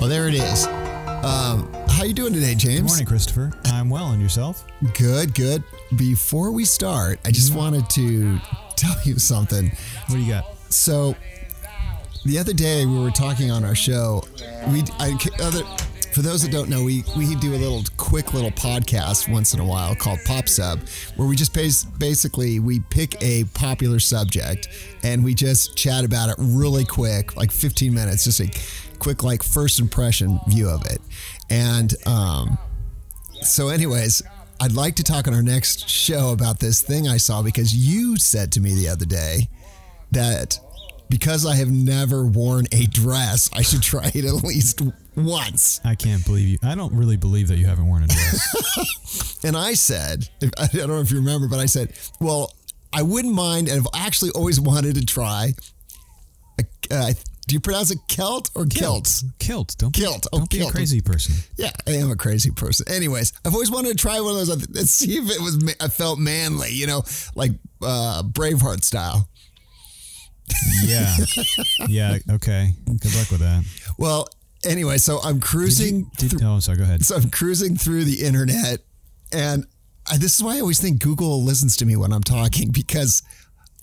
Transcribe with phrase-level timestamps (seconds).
[0.00, 0.66] Well, there it is.
[0.66, 2.80] Um, how you doing today, James?
[2.80, 3.52] Good morning, Christopher.
[3.66, 4.66] I'm well, and yourself?
[4.94, 5.62] Good, good.
[5.96, 8.38] Before we start, I just wanted to
[8.76, 9.70] tell you something.
[10.06, 10.44] What do you got?
[10.70, 11.14] So,
[12.24, 14.24] the other day we were talking on our show.
[14.70, 15.62] We, I, other,
[16.14, 19.58] for those that don't know, we we do a little quick little podcast once in
[19.58, 20.78] a while called Pop Sub,
[21.16, 21.52] where we just
[21.98, 24.68] basically we pick a popular subject
[25.02, 29.42] and we just chat about it really quick, like 15 minutes, just a quick like
[29.42, 31.00] first impression view of it.
[31.50, 32.58] And um,
[33.42, 34.22] so, anyways,
[34.60, 38.18] I'd like to talk on our next show about this thing I saw because you
[38.18, 39.48] said to me the other day
[40.12, 40.60] that
[41.10, 44.80] because I have never worn a dress, I should try it at least
[45.16, 45.80] once.
[45.84, 46.58] I can't believe you.
[46.62, 49.40] I don't really believe that you haven't worn a dress.
[49.44, 50.26] And I said,
[50.58, 52.50] I don't know if you remember, but I said, well,
[52.94, 55.52] I wouldn't mind, and I've actually always wanted to try.
[56.58, 57.12] A, uh,
[57.46, 59.22] do you pronounce it Celt or kilts?
[59.38, 59.76] Kilt.
[59.76, 60.26] Don't be, Kilt.
[60.32, 61.34] Oh, Don't be a crazy person.
[61.56, 62.90] Yeah, I am a crazy person.
[62.90, 65.88] Anyways, I've always wanted to try one of those Let's see if it was I
[65.88, 67.50] felt manly, you know, like
[67.82, 69.28] uh, Braveheart style.
[70.84, 71.14] Yeah.
[71.88, 72.18] yeah.
[72.30, 72.72] Okay.
[72.86, 73.64] Good luck with that.
[73.98, 74.28] Well,
[74.66, 75.96] anyway, so I'm Did cruising.
[75.96, 76.78] you, did, through, oh, sorry.
[76.78, 77.04] Go ahead.
[77.04, 78.80] so I'm cruising through the internet,
[79.32, 79.66] and
[80.10, 83.22] I, this is why I always think Google listens to me when I'm talking because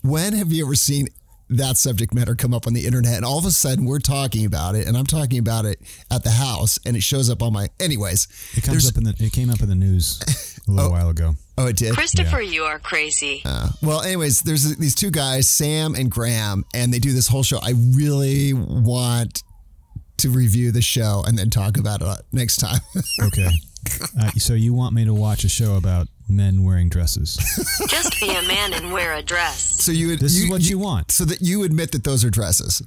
[0.02, 1.08] when have you ever seen
[1.50, 4.46] that subject matter come up on the internet and all of a sudden we're talking
[4.46, 5.78] about it and I'm talking about it
[6.10, 9.14] at the house and it shows up on my anyways It comes up in the.
[9.18, 10.20] It came up in the news
[10.66, 10.92] a little oh.
[10.92, 11.34] while ago.
[11.58, 13.42] oh it did Christopher, you are crazy.
[13.44, 17.42] Uh, well, anyways, there's these two guys, Sam and Graham, and they do this whole
[17.42, 17.58] show.
[17.62, 19.42] I really want
[20.22, 22.80] to review the show and then talk about it next time.
[23.22, 23.48] Okay.
[24.18, 27.34] Uh, so you want me to watch a show about men wearing dresses?
[27.88, 29.82] Just be a man and wear a dress.
[29.84, 31.10] so you, would- This is what you want.
[31.10, 32.80] so that you admit that those are dresses.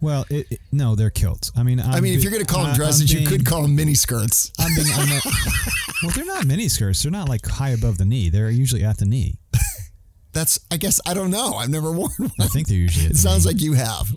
[0.00, 1.52] Well, it, it- no, they're kilts.
[1.56, 3.44] I mean, I'm i mean, if you're going to call them dresses, I'm you could
[3.44, 4.50] call them mini skirts.
[4.58, 4.86] I'm being.
[4.94, 5.24] I'm not,
[6.02, 7.02] well, they're not mini skirts.
[7.02, 8.30] They're not like high above the knee.
[8.30, 9.36] They're usually at the knee.
[10.32, 11.52] That's, I guess, I don't know.
[11.54, 12.30] I've never worn one.
[12.40, 13.04] I think they're usually.
[13.06, 13.52] At It the sounds knee.
[13.52, 14.08] like you have.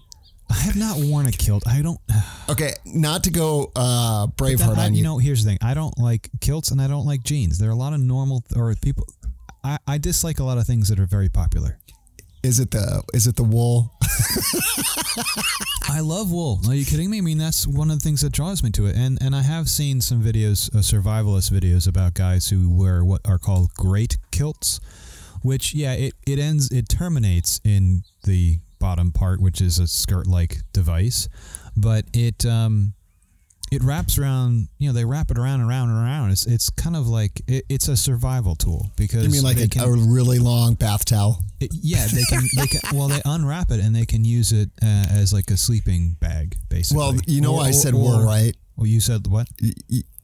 [0.49, 1.63] I have not worn a kilt.
[1.67, 1.99] I don't.
[2.49, 5.03] Okay, not to go uh, Braveheart I, on you you.
[5.05, 5.59] know, here's the thing.
[5.61, 7.57] I don't like kilts and I don't like jeans.
[7.57, 9.07] There are a lot of normal or people.
[9.63, 11.79] I, I dislike a lot of things that are very popular.
[12.43, 13.93] Is it the is it the wool?
[15.89, 16.59] I love wool.
[16.67, 17.19] Are you kidding me?
[17.19, 18.97] I mean, that's one of the things that draws me to it.
[18.97, 23.21] And and I have seen some videos, uh, survivalist videos about guys who wear what
[23.25, 24.81] are called great kilts,
[25.41, 30.57] which yeah, it it ends it terminates in the bottom part, which is a skirt-like
[30.73, 31.29] device,
[31.77, 32.93] but it um
[33.71, 34.67] it wraps around.
[34.77, 36.31] You know, they wrap it around and around and around.
[36.31, 39.69] It's it's kind of like it, it's a survival tool because You mean like a,
[39.69, 41.39] can- a really long bath towel?
[41.61, 42.43] it- yeah, they can.
[42.57, 42.81] They can.
[42.93, 46.55] Well, they unwrap it and they can use it uh, as like a sleeping bag,
[46.67, 46.97] basically.
[46.97, 48.53] Well, you know Or- I said or- wool, right?
[48.75, 49.47] Well, you said what?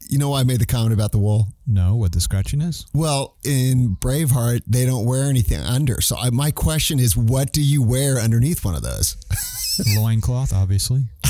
[0.09, 1.49] You know why I made the comment about the wool?
[1.67, 2.85] No, what the scratchiness?
[2.95, 6.01] Well, in Braveheart, they don't wear anything under.
[6.01, 9.17] So I, my question is, what do you wear underneath one of those?
[9.95, 11.03] Loincloth, obviously.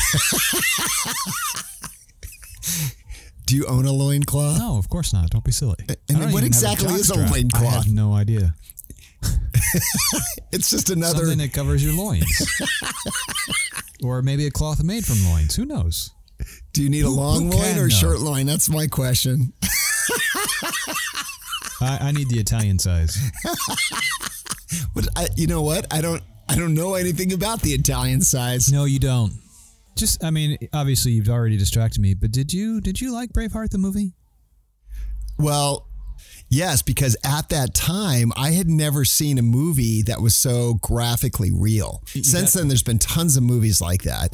[3.46, 4.60] Do you own a loincloth?
[4.60, 5.32] No, of course not.
[5.32, 5.76] Don't be silly.
[6.08, 7.56] And what exactly is a jockstrap.
[7.56, 8.54] I have no idea.
[10.52, 11.20] It's just another.
[11.20, 12.26] Something that covers your loins.
[14.04, 15.56] or maybe a cloth made from loins.
[15.56, 16.12] Who knows?
[16.74, 17.90] Do you need a long who loin or know?
[17.90, 18.46] short loin?
[18.46, 19.54] That's my question.
[21.82, 23.18] I, I need the Italian size.
[24.94, 25.92] But I, you know what?
[25.92, 26.22] I don't.
[26.48, 28.72] I don't know anything about the Italian size.
[28.72, 29.34] No, you don't.
[29.96, 33.70] Just, I mean, obviously you've already distracted me, but did you did you like Braveheart
[33.70, 34.14] the movie?
[35.38, 35.88] Well,
[36.50, 41.52] yes, because at that time I had never seen a movie that was so graphically
[41.52, 42.02] real.
[42.08, 44.34] Since then, there's been tons of movies like that,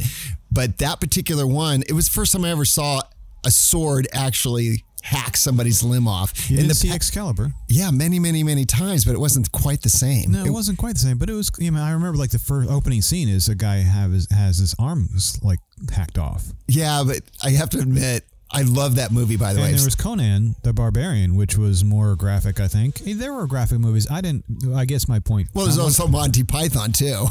[0.52, 3.02] but that particular one, it was the first time I ever saw
[3.46, 6.50] a sword actually hack somebody's limb off.
[6.50, 7.52] You In the see Excalibur.
[7.70, 10.32] yeah, many, many, many times, but it wasn't quite the same.
[10.32, 11.52] No, it It- wasn't quite the same, but it was.
[11.60, 14.58] You know, I remember like the first opening scene is a guy have his, has
[14.58, 15.60] his arms like
[15.94, 19.38] hacked off, yeah, but I have to admit, I love that movie.
[19.38, 22.60] By the and way, there was Conan the Barbarian, which was more graphic.
[22.60, 24.08] I think there were graphic movies.
[24.10, 24.46] I didn't.
[24.74, 25.50] I guess my point.
[25.54, 27.26] well, there's uh, also Monty Python too.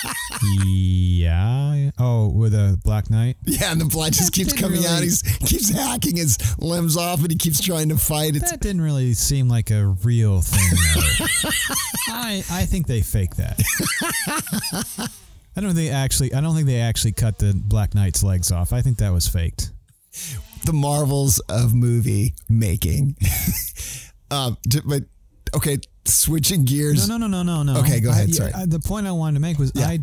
[0.66, 1.90] yeah.
[1.98, 3.36] Oh, with a Black Knight.
[3.46, 5.00] yeah, and the blood just keeps didn't coming out.
[5.00, 8.36] really- He's keeps hacking his limbs off, and he keeps trying to fight.
[8.36, 10.78] It's That didn't really seem like a real thing.
[12.08, 13.60] I I think they fake that.
[15.56, 16.34] I don't think they actually.
[16.34, 18.72] I don't think they actually cut the Black Knight's legs off.
[18.72, 19.72] I think that was faked.
[20.64, 23.16] The marvels of movie making.
[24.30, 25.02] um, d- but
[25.54, 27.08] okay, switching gears.
[27.08, 27.80] No, no, no, no, no, no.
[27.80, 28.52] Okay, go ahead, I- sorry.
[28.52, 29.88] I- the point I wanted to make was Yeah.
[29.88, 29.98] I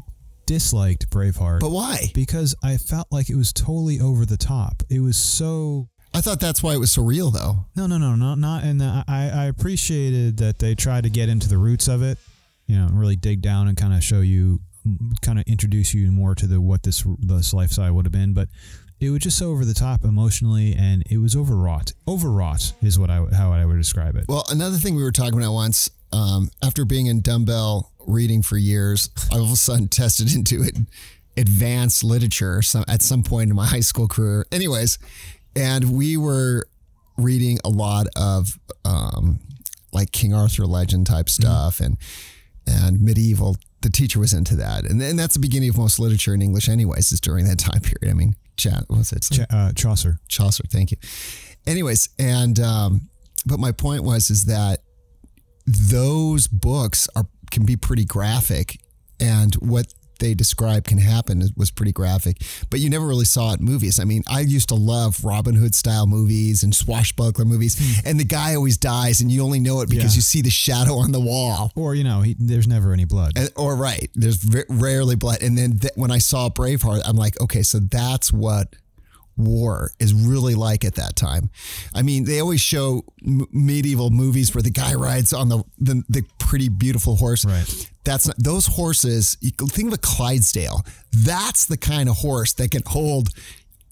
[0.45, 1.59] disliked Braveheart.
[1.59, 2.11] But why?
[2.13, 4.83] Because I felt like it was totally over the top.
[4.89, 7.65] It was so I thought that's why it was so real, though.
[7.75, 8.63] No, no, no, not not.
[8.63, 12.17] And I, I appreciated that they tried to get into the roots of it.
[12.65, 14.59] You know, really dig down and kind of show you,
[15.21, 18.33] kind of introduce you more to the what this this lifestyle would have been.
[18.33, 18.47] But
[18.99, 21.93] it was just so over the top emotionally, and it was overwrought.
[22.07, 24.25] Overwrought is what I how I would describe it.
[24.27, 28.57] Well, another thing we were talking about once, um, after being in dumbbell reading for
[28.57, 30.77] years, I all of a sudden tested into it
[31.37, 34.45] advanced literature some, at some point in my high school career.
[34.51, 34.97] Anyways,
[35.55, 36.67] and we were
[37.17, 39.39] reading a lot of um,
[39.93, 41.97] like King Arthur legend type stuff and
[42.65, 43.57] and medieval.
[43.81, 46.67] The teacher was into that, and then that's the beginning of most literature in English,
[46.67, 47.11] anyways.
[47.11, 48.11] Is during that time period.
[48.11, 48.83] I mean, chat.
[48.87, 49.25] What's it?
[49.31, 50.19] Ch- uh, Chaucer.
[50.27, 50.63] Chaucer.
[50.69, 50.97] Thank you.
[51.65, 53.09] Anyways, and um,
[53.45, 54.79] but my point was is that
[55.65, 58.79] those books are can be pretty graphic,
[59.19, 62.41] and what they describe can happen was pretty graphic.
[62.69, 63.99] But you never really saw it in movies.
[63.99, 68.23] I mean, I used to love Robin Hood style movies and swashbuckler movies, and the
[68.25, 70.09] guy always dies, and you only know it because Hmm.
[70.09, 70.15] Yeah.
[70.15, 71.71] you see the shadow on the wall.
[71.75, 73.33] Or you know, he, there's never any blood.
[73.35, 75.41] And, or right, there's v- rarely blood.
[75.41, 78.75] And then th- when I saw Braveheart, I'm like, okay, so that's what
[79.37, 81.49] war is really like at that time.
[81.93, 86.03] I mean, they always show m- medieval movies where the guy rides on the, the
[86.09, 87.45] the pretty beautiful horse.
[87.45, 87.89] Right.
[88.03, 89.37] That's not those horses.
[89.41, 90.81] You can think of a Clydesdale.
[91.11, 93.29] That's the kind of horse that can hold,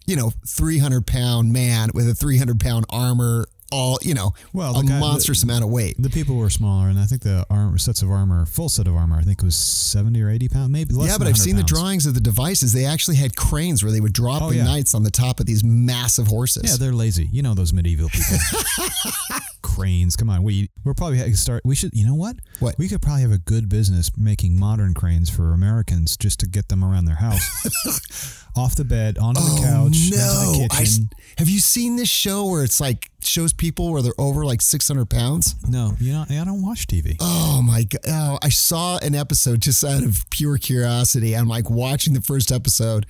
[0.08, 3.46] you know, 300 pound man with a 300 pound armor.
[3.72, 5.96] All you know, Well, a guy- monstrous amount of weight.
[6.00, 8.96] the people were smaller, and I think the armor sets of armor, full set of
[8.96, 11.08] armor, I think was seventy or eighty pounds, maybe less.
[11.10, 12.74] yeah, but I've 100 seen the drawings of the devices.
[12.74, 14.64] They actually had cranes where they would drop Oh, the yeah.
[14.66, 16.64] knights on the top of these massive horses.
[16.70, 17.28] Yeah, they're lazy.
[17.32, 18.38] You know those medieval people.
[19.76, 20.16] cranes.
[20.16, 21.62] Come on, we we're probably ha- start.
[21.66, 21.92] We should.
[21.94, 22.36] You know what?
[22.60, 22.76] What?
[22.78, 26.70] We could probably have a good business making modern cranes for Americans just to get
[26.70, 30.68] them around their house, off the bed, onto the oh, couch, into Oh, no!
[30.68, 31.10] the I s- kitchen.
[31.38, 35.10] have you seen this show where it's like shows people where they're over like 600
[35.10, 35.56] pounds?
[35.68, 37.18] no, you know, I don't watch TV.
[37.20, 38.02] Oh my god!
[38.08, 41.36] Oh, I saw an episode just out of pure curiosity.
[41.36, 43.06] I'm like watching the first episode,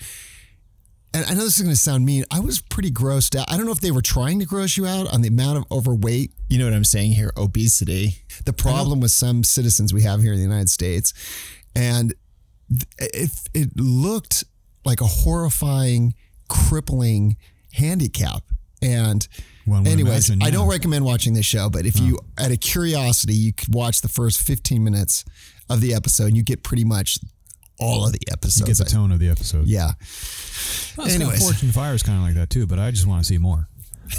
[1.16, 2.26] and I know this is going to sound mean.
[2.30, 3.50] I was pretty grossed out.
[3.50, 5.66] I don't know if they were trying to gross you out on the amount of
[5.72, 6.32] overweight.
[6.50, 7.32] You know what I'm saying here?
[7.38, 8.18] Obesity.
[8.44, 11.14] The problem with some citizens we have here in the United States,
[11.76, 12.14] and
[13.00, 14.44] it it looked
[14.84, 16.14] like a horrifying,
[16.50, 17.38] crippling
[17.74, 18.44] handicap.
[18.82, 19.28] And
[19.66, 23.34] One anyways, imagine, I don't recommend watching this show, but if you, out of curiosity,
[23.34, 25.26] you could watch the first 15 minutes
[25.70, 27.18] of the episode and you get pretty much
[27.80, 28.60] all of the episodes.
[28.60, 29.68] You get the tone of the episode.
[29.68, 29.92] Yeah.
[30.98, 31.34] Well, it's Anyways.
[31.36, 31.44] Anyways.
[31.44, 33.68] Fortune Fire is kind of like that too, but I just want to see more.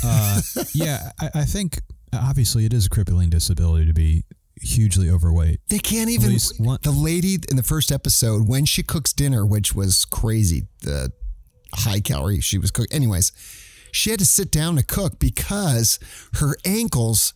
[0.04, 0.40] Uh,
[0.74, 1.80] yeah, I, I think
[2.12, 4.24] obviously it is a crippling disability to be
[4.60, 5.60] hugely overweight.
[5.68, 6.36] They can't even.
[6.58, 11.12] one- The lady in the first episode, when she cooks dinner, which was crazy, the
[11.74, 12.94] high calorie she was cooking.
[12.94, 13.32] Anyways,
[13.92, 15.98] she had to sit down to cook because
[16.34, 17.32] her ankles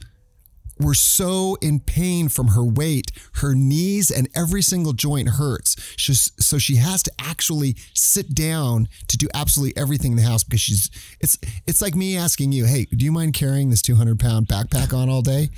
[0.81, 3.12] were so in pain from her weight.
[3.35, 5.77] Her knees and every single joint hurts.
[5.97, 10.43] She's, so she has to actually sit down to do absolutely everything in the house
[10.43, 10.91] because she's.
[11.21, 14.49] It's it's like me asking you, hey, do you mind carrying this two hundred pound
[14.49, 15.50] backpack on all day?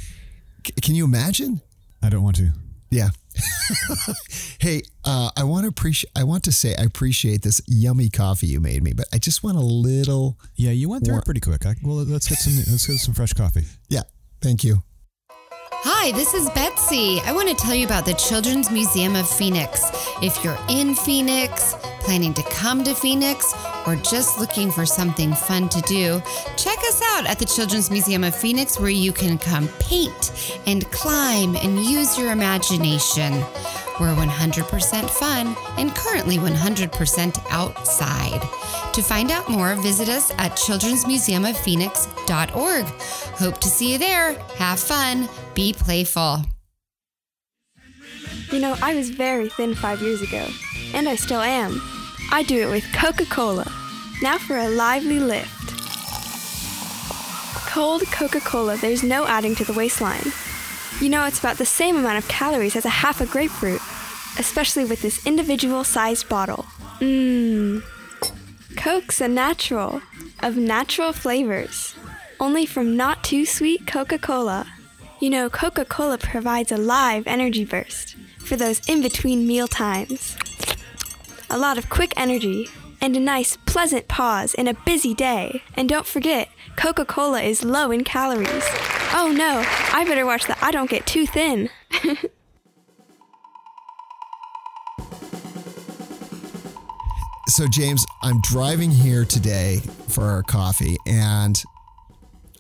[0.67, 1.61] C- can you imagine?
[2.03, 2.51] I don't want to.
[2.91, 3.11] Yeah.
[4.59, 6.11] hey, uh, I want to appreciate.
[6.15, 9.43] I want to say I appreciate this yummy coffee you made me, but I just
[9.43, 10.39] want a little.
[10.57, 11.65] Yeah, you went through War- it pretty quick.
[11.65, 12.55] I, well, let's get some.
[12.57, 13.65] Let's get some fresh coffee.
[13.89, 14.03] Yeah.
[14.43, 14.83] Thank you.
[15.85, 17.21] Hi, this is Betsy.
[17.25, 19.91] I want to tell you about the Children's Museum of Phoenix.
[20.23, 23.53] If you're in Phoenix, planning to come to Phoenix,
[23.85, 26.23] or just looking for something fun to do,
[26.57, 30.89] check us out at the Children's Museum of Phoenix where you can come paint and
[30.93, 33.33] climb and use your imagination.
[33.99, 38.41] We're 100% fun and currently 100% outside.
[38.93, 42.85] To find out more, visit us at childrensmuseumofphoenix.org.
[42.85, 44.35] Hope to see you there.
[44.57, 45.31] Have fun.
[45.55, 46.43] Be playful.
[48.51, 50.47] You know, I was very thin five years ago,
[50.93, 51.81] and I still am.
[52.31, 53.65] I do it with Coca Cola.
[54.21, 55.49] Now for a lively lift.
[57.67, 60.33] Cold Coca Cola, there's no adding to the waistline.
[61.01, 63.81] You know, it's about the same amount of calories as a half a grapefruit,
[64.39, 66.67] especially with this individual sized bottle.
[67.01, 67.83] Mmm.
[68.77, 70.03] Coke's a natural,
[70.41, 71.95] of natural flavors.
[72.41, 74.67] Only from not too sweet Coca Cola.
[75.21, 80.37] You know, Coca Cola provides a live energy burst for those in between meal times.
[81.49, 82.69] A lot of quick energy
[83.01, 85.63] and a nice, pleasant pause in a busy day.
[85.77, 88.65] And don't forget, Coca Cola is low in calories.
[89.15, 91.69] Oh no, I better watch that I don't get too thin.
[97.63, 101.63] So, James, I'm driving here today for our coffee, and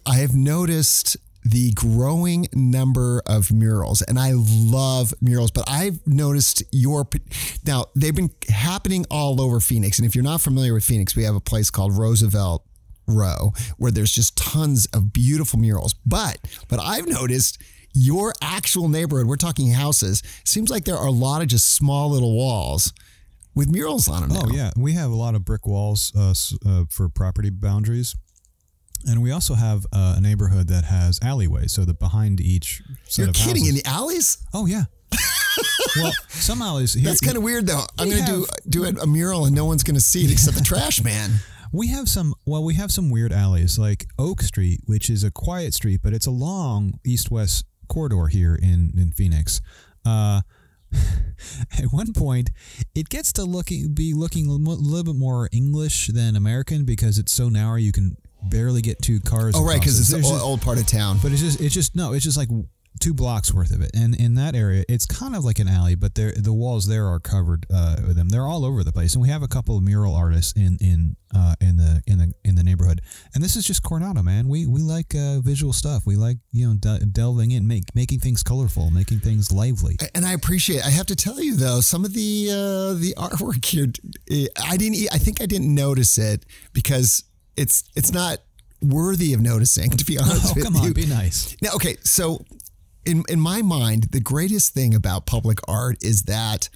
[0.06, 6.62] I have noticed the growing number of murals, and I love murals, but I've noticed
[6.71, 7.09] your.
[7.66, 11.25] Now, they've been happening all over Phoenix, and if you're not familiar with Phoenix, we
[11.25, 12.64] have a place called Roosevelt
[13.09, 15.97] Row where there's just tons of beautiful murals.
[16.06, 17.61] But, but I've noticed
[17.92, 22.11] your actual neighborhood, we're talking houses, seems like there are a lot of just small
[22.11, 22.92] little walls
[23.54, 24.37] with murals on them.
[24.37, 24.54] Oh now.
[24.54, 26.35] yeah, we have a lot of brick walls uh,
[26.66, 28.14] uh, for property boundaries,
[29.06, 31.73] and we also have uh, a neighborhood that has alleyways.
[31.73, 33.66] So that behind each set You're of kidding.
[33.66, 34.38] In the alleys?
[34.54, 34.85] oh yeah.
[35.97, 36.94] well, some alleys.
[36.94, 37.85] Here, That's kind of weird, though.
[37.99, 40.32] I'm going to do do a, a mural and no one's going to see it
[40.32, 41.30] except the trash man.
[41.73, 42.35] We have some.
[42.47, 46.12] Well, we have some weird alleys like Oak Street, which is a quiet street, but
[46.12, 49.61] it's a long east-west corridor here in in Phoenix.
[50.04, 50.42] Uh,
[51.78, 52.50] at one point,
[52.94, 57.32] it gets to looking be looking a little bit more English than American because it's
[57.32, 59.54] so narrow you can barely get two cars.
[59.56, 61.18] Oh, right, because it's the old, old part of town.
[61.22, 62.49] but it's just it's just no, it's just like
[63.00, 63.90] two blocks worth of it.
[63.94, 67.06] And in that area, it's kind of like an alley, but there the walls there
[67.06, 68.28] are covered uh, with them.
[68.28, 71.16] They're all over the place, and we have a couple of mural artists in in
[71.34, 73.00] uh, in the in the in the neighborhood.
[73.34, 74.49] And this is just Coronado, man.
[74.49, 76.06] We we like uh, visual stuff.
[76.06, 79.96] We like you know de- delving in, make, making things colorful, making things lively.
[80.14, 80.84] and I appreciate.
[80.87, 83.87] I have to tell you though, some of the uh, the artwork here,
[84.30, 85.08] eh, I didn't.
[85.12, 87.25] I think I didn't notice it because
[87.56, 88.38] it's it's not
[88.80, 89.90] worthy of noticing.
[90.02, 90.80] To be honest Oh with come you.
[90.80, 91.56] Come on, be nice.
[91.62, 92.44] Now, okay, so
[93.04, 96.68] in in my mind, the greatest thing about public art is that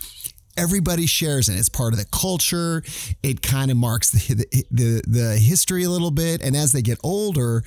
[0.57, 1.59] everybody shares it.
[1.59, 2.83] It's part of the culture.
[3.23, 6.83] It kind of marks the the, the, the history a little bit, and as they
[6.83, 7.63] get older,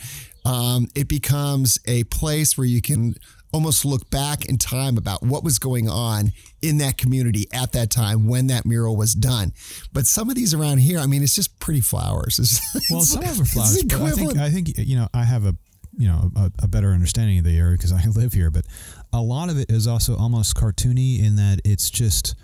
[0.46, 3.16] um, it becomes a place where you can
[3.52, 7.90] almost look back in time about what was going on in that community at that
[7.90, 9.52] time when that mural was done.
[9.92, 12.38] But some of these around here, I mean, it's just pretty flowers.
[12.76, 14.38] It's, Well, it's- some of them are flowers, I think.
[14.38, 15.56] I think you know I have a
[16.00, 18.50] you know a, a better understanding of the area because I live here.
[18.50, 18.66] But
[19.14, 22.36] a lot of it is also almost cartoony in that it's just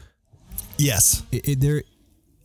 [0.77, 1.24] yes.
[1.31, 1.83] it, it there.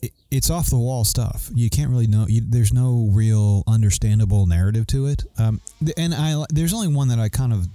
[0.02, 1.50] It, it's off the wall stuff.
[1.52, 2.24] You can't really know.
[2.26, 5.24] You, there's no real understandable narrative to it.
[5.36, 5.60] Um,
[5.98, 7.68] and I there's only one that I kind of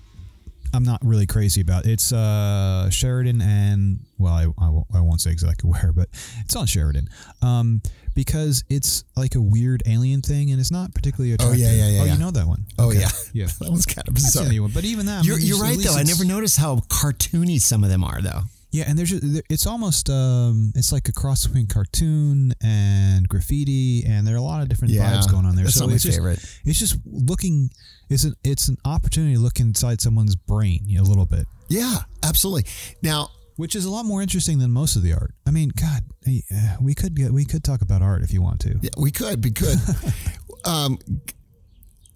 [0.73, 1.85] I'm not really crazy about.
[1.85, 6.55] It's uh, Sheridan and well, I, I, won't, I won't say exactly where, but it's
[6.55, 7.09] on Sheridan.
[7.41, 7.81] Um,
[8.15, 11.59] because it's like a weird alien thing, and it's not particularly attractive.
[11.59, 12.13] Oh, yeah, yeah, yeah, Oh, yeah.
[12.13, 12.65] you know that one?
[12.79, 13.01] Oh Okay.
[13.01, 13.45] yeah, yeah.
[13.59, 14.43] That one's kind of bizarre.
[14.43, 14.71] only one.
[14.71, 15.93] But even that, You're, mean, you're right though.
[15.95, 18.41] I never noticed how cartoony some of them are though.
[18.71, 24.27] Yeah, and there's it's almost um, it's like a cross between cartoon and graffiti, and
[24.27, 25.63] there are a lot of different Yeah, vibes going on there.
[25.63, 26.39] that's so not my it's just, favorite.
[26.65, 27.69] It's just looking.
[28.09, 31.47] It's an it's an opportunity to look inside someone's brain you know, a little bit,
[31.69, 32.65] Yeah, absolutely.
[33.01, 35.33] Now, which is a lot more interesting than most of the art.
[35.47, 38.59] I mean, God, uh, we could get we could talk about art if you want
[38.61, 38.79] to.
[38.81, 39.77] yeah, we could, we could.
[40.65, 40.97] um,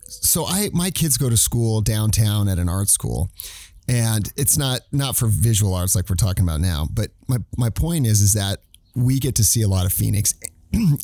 [0.03, 3.29] so I, my kids go to school downtown at an art school,
[3.87, 6.87] and it's not not for visual arts like we're talking about now.
[6.91, 8.59] But my my point is, is that
[8.95, 10.33] we get to see a lot of Phoenix.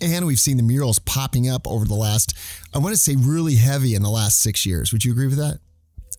[0.03, 2.37] And we've seen the murals popping up over the last,
[2.75, 4.93] I want to say really heavy in the last six years.
[4.93, 5.59] Would you agree with that?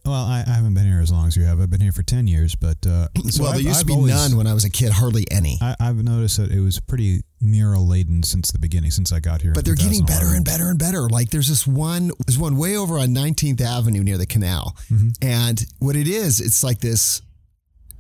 [0.07, 1.61] Well, I, I haven't been here as long as you have.
[1.61, 3.87] I've been here for ten years, but uh, so well, there I've- used I've to
[3.87, 5.59] be always- none when I was a kid, hardly any.
[5.61, 9.43] I, I've noticed that it was pretty mural laden since the beginning, since I got
[9.43, 9.53] here.
[9.53, 11.09] but they're getting better and better and better.
[11.09, 14.77] Like there's this one, there's one way over on 19th Avenue near the canal,
[15.21, 17.21] and what it is, it's like this.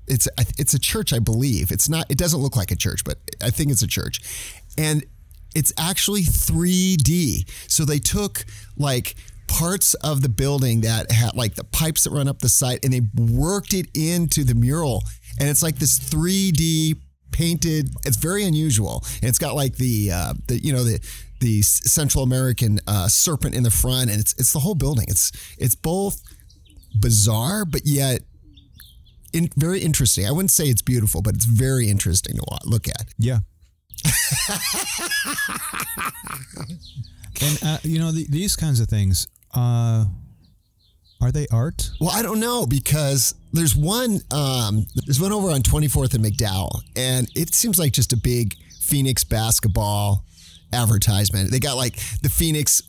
[0.08, 1.72] It's it's a church, I believe.
[1.72, 2.06] It's not.
[2.08, 4.20] It doesn't look like a church, but I think it's a church,
[4.78, 5.04] and
[5.56, 7.48] it's actually 3D.
[7.68, 8.44] So they took
[8.76, 9.16] like
[9.58, 12.92] parts of the building that had like the pipes that run up the side, and
[12.92, 15.02] they worked it into the mural,
[15.40, 16.96] and it's like this 3D
[17.32, 17.90] painted.
[18.04, 19.04] It's very unusual.
[19.20, 21.00] And it's got like the uh, the you know the
[21.40, 25.06] the Central American uh, serpent in the front, and it's it's the whole building.
[25.08, 26.22] It's it's both
[26.98, 28.20] bizarre, but yet.
[29.32, 30.26] In, very interesting.
[30.26, 33.12] I wouldn't say it's beautiful, but it's very interesting to look at.
[33.18, 33.40] Yeah.
[37.42, 39.28] and uh, you know the, these kinds of things.
[39.56, 40.04] Uh,
[41.20, 41.90] are they art?
[42.00, 46.82] Well, I don't know because there's one um, there's one over on 24th and McDowell,
[46.94, 50.24] and it seems like just a big Phoenix basketball
[50.72, 51.50] advertisement.
[51.50, 52.82] They got like the Phoenix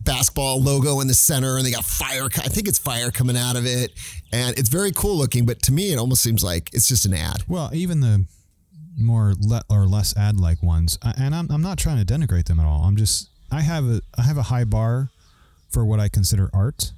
[0.00, 2.24] basketball logo in the center, and they got fire.
[2.24, 3.92] I think it's fire coming out of it,
[4.32, 5.46] and it's very cool looking.
[5.46, 7.44] But to me, it almost seems like it's just an ad.
[7.46, 8.26] Well, even the
[8.96, 12.66] more le- or less ad-like ones, and I'm, I'm not trying to denigrate them at
[12.66, 12.82] all.
[12.82, 15.10] I'm just I have a I have a high bar
[15.70, 16.92] for what I consider art.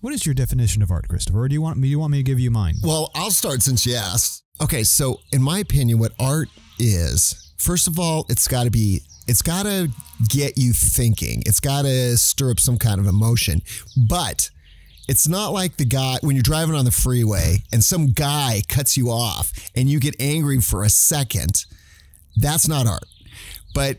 [0.00, 1.40] What is your definition of art, Christopher?
[1.40, 1.88] Or do you want me?
[1.88, 2.74] Do you want me to give you mine?
[2.82, 4.42] Well, I'll start since you asked.
[4.62, 6.48] Okay, so in my opinion, what art
[6.78, 9.90] is, first of all, it's got to be, it's got to
[10.28, 11.42] get you thinking.
[11.46, 13.62] It's got to stir up some kind of emotion.
[13.96, 14.50] But
[15.08, 18.96] it's not like the guy when you're driving on the freeway and some guy cuts
[18.96, 21.64] you off and you get angry for a second.
[22.36, 23.04] That's not art.
[23.74, 23.98] But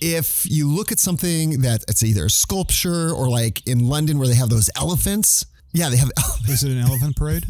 [0.00, 4.28] if you look at something that it's either a sculpture or like in London where
[4.28, 5.46] they have those elephants.
[5.72, 6.10] Yeah, they have.
[6.48, 7.44] Is it an elephant parade?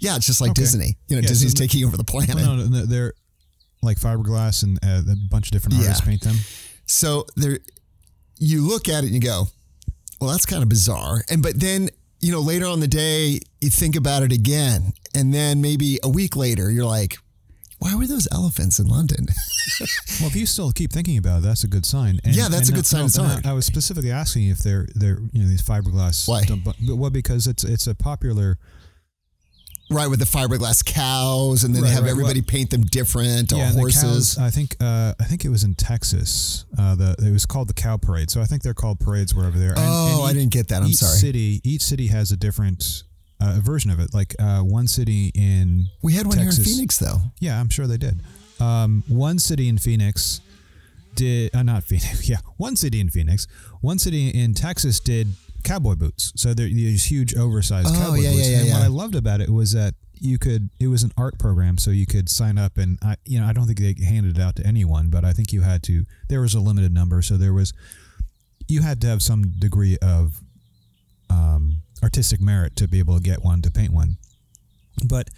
[0.00, 0.62] yeah, it's just like Okay.
[0.62, 0.96] Disney.
[1.08, 2.34] You know, Yeah, so Disney's the- taking over the planet.
[2.36, 3.12] Well, no, no, they're
[3.82, 6.06] like fiberglass and uh, a bunch of different artists Yeah.
[6.06, 6.36] paint them.
[6.86, 7.58] So there,
[8.38, 9.46] you look at it and you go,
[10.20, 13.70] "Well, that's kind of bizarre." And but then you know later on the day you
[13.70, 17.16] think about it again, and then maybe a week later you're like,
[17.82, 19.26] "Why were those elephants in London?"
[20.20, 22.20] Well, if you still keep thinking about it, that's a good sign.
[22.24, 24.86] And, Yeah, that's and a good sign and I- I, was specifically asking if they're
[24.94, 26.28] they're you know these fiberglass.
[26.28, 26.42] Why?
[26.94, 28.58] Well, because it's it's a popular.
[29.90, 32.82] right with the fiberglass cows, and then Right, they have right, everybody well- paint them
[32.82, 34.34] different or yeah, and the horses.
[34.34, 34.38] cows.
[34.38, 36.64] I think uh, I think it was in Texas.
[36.78, 38.30] Uh, the it was called the cow parade.
[38.30, 39.74] So I think they're called parades wherever they're.
[39.76, 40.82] Oh, I didn't get that.
[40.82, 41.18] I'm each sorry.
[41.18, 43.02] City each city has a different
[43.42, 44.14] uh, version of it.
[44.14, 47.18] Like uh, one city in we had one here in Phoenix though.
[47.40, 48.20] Yeah, I'm sure they did.
[48.60, 50.40] Um, one city in Phoenix
[51.14, 52.28] did uh, not Phoenix.
[52.28, 53.46] Yeah, one city in Phoenix.
[53.80, 55.28] One city in Texas did
[55.64, 56.32] cowboy boots.
[56.36, 58.48] So they're these huge, oversized Oh, cowboy yeah, boots.
[58.48, 58.82] yeah, yeah, and what.
[58.82, 60.70] I loved about it was that you could.
[60.78, 63.52] It was an art program, so you could sign up, and I, you know, I
[63.52, 66.04] don't think they handed it out to anyone, but I think you had to.
[66.28, 67.72] There was a limited number, so there was.
[68.68, 70.40] You had to have some degree of
[72.02, 74.16] artistic merit to be able to get one to paint one,
[75.06, 75.28] but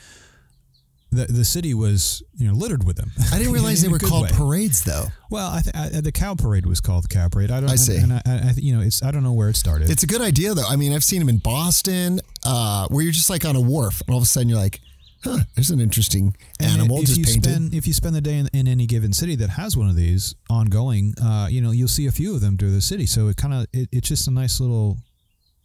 [1.14, 3.10] the the city was you know littered with them.
[3.32, 4.30] I didn't realize they were called way.
[4.32, 5.06] parades though.
[5.30, 7.50] Well, I, th- I the cow parade was called the cow parade.
[7.50, 7.70] I don't.
[7.70, 7.96] I see.
[7.96, 9.90] And I, I, you know, it's I don't know where it started.
[9.90, 10.66] It's a good idea though.
[10.68, 14.00] I mean, I've seen them in Boston, uh, where you're just like on a wharf,
[14.00, 14.80] and all of a sudden you're like,
[15.22, 18.38] "Huh, there's an interesting animal if just you painted." Spend, if you spend the day
[18.38, 21.88] in, in any given city that has one of these ongoing, uh, you know, you'll
[21.88, 23.06] see a few of them through the city.
[23.06, 24.98] So it kind of it, it's just a nice little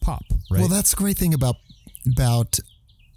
[0.01, 0.59] pop, right?
[0.59, 1.55] Well, that's the great thing about
[2.11, 2.59] about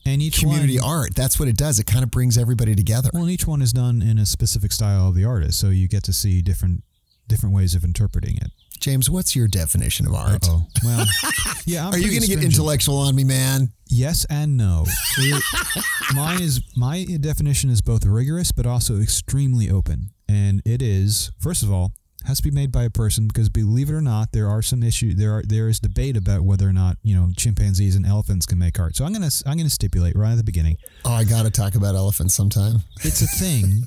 [0.04, 1.14] and each community one, art.
[1.14, 1.78] That's what it does.
[1.78, 3.10] It kind of brings everybody together.
[3.12, 5.88] Well, and each one is done in a specific style of the artist, so you
[5.88, 6.82] get to see different
[7.28, 8.50] different ways of interpreting it.
[8.80, 10.44] James, what's your definition of art?
[10.48, 11.06] Oh, well,
[11.66, 11.86] yeah.
[11.86, 13.68] I'm Are you going to get intellectual on me, man?
[13.88, 14.84] Yes and no.
[15.18, 15.44] It-
[16.14, 21.62] mine is my definition is both rigorous but also extremely open, and it is first
[21.62, 21.92] of all
[22.26, 24.82] has to be made by a person because believe it or not, there are some
[24.82, 25.16] issues.
[25.16, 28.58] There are there is debate about whether or not you know chimpanzees and elephants can
[28.58, 28.96] make art.
[28.96, 30.76] So I'm gonna I'm gonna stipulate right at the beginning.
[31.04, 32.80] Oh, I got to talk about elephants sometime.
[33.04, 33.84] It's a thing.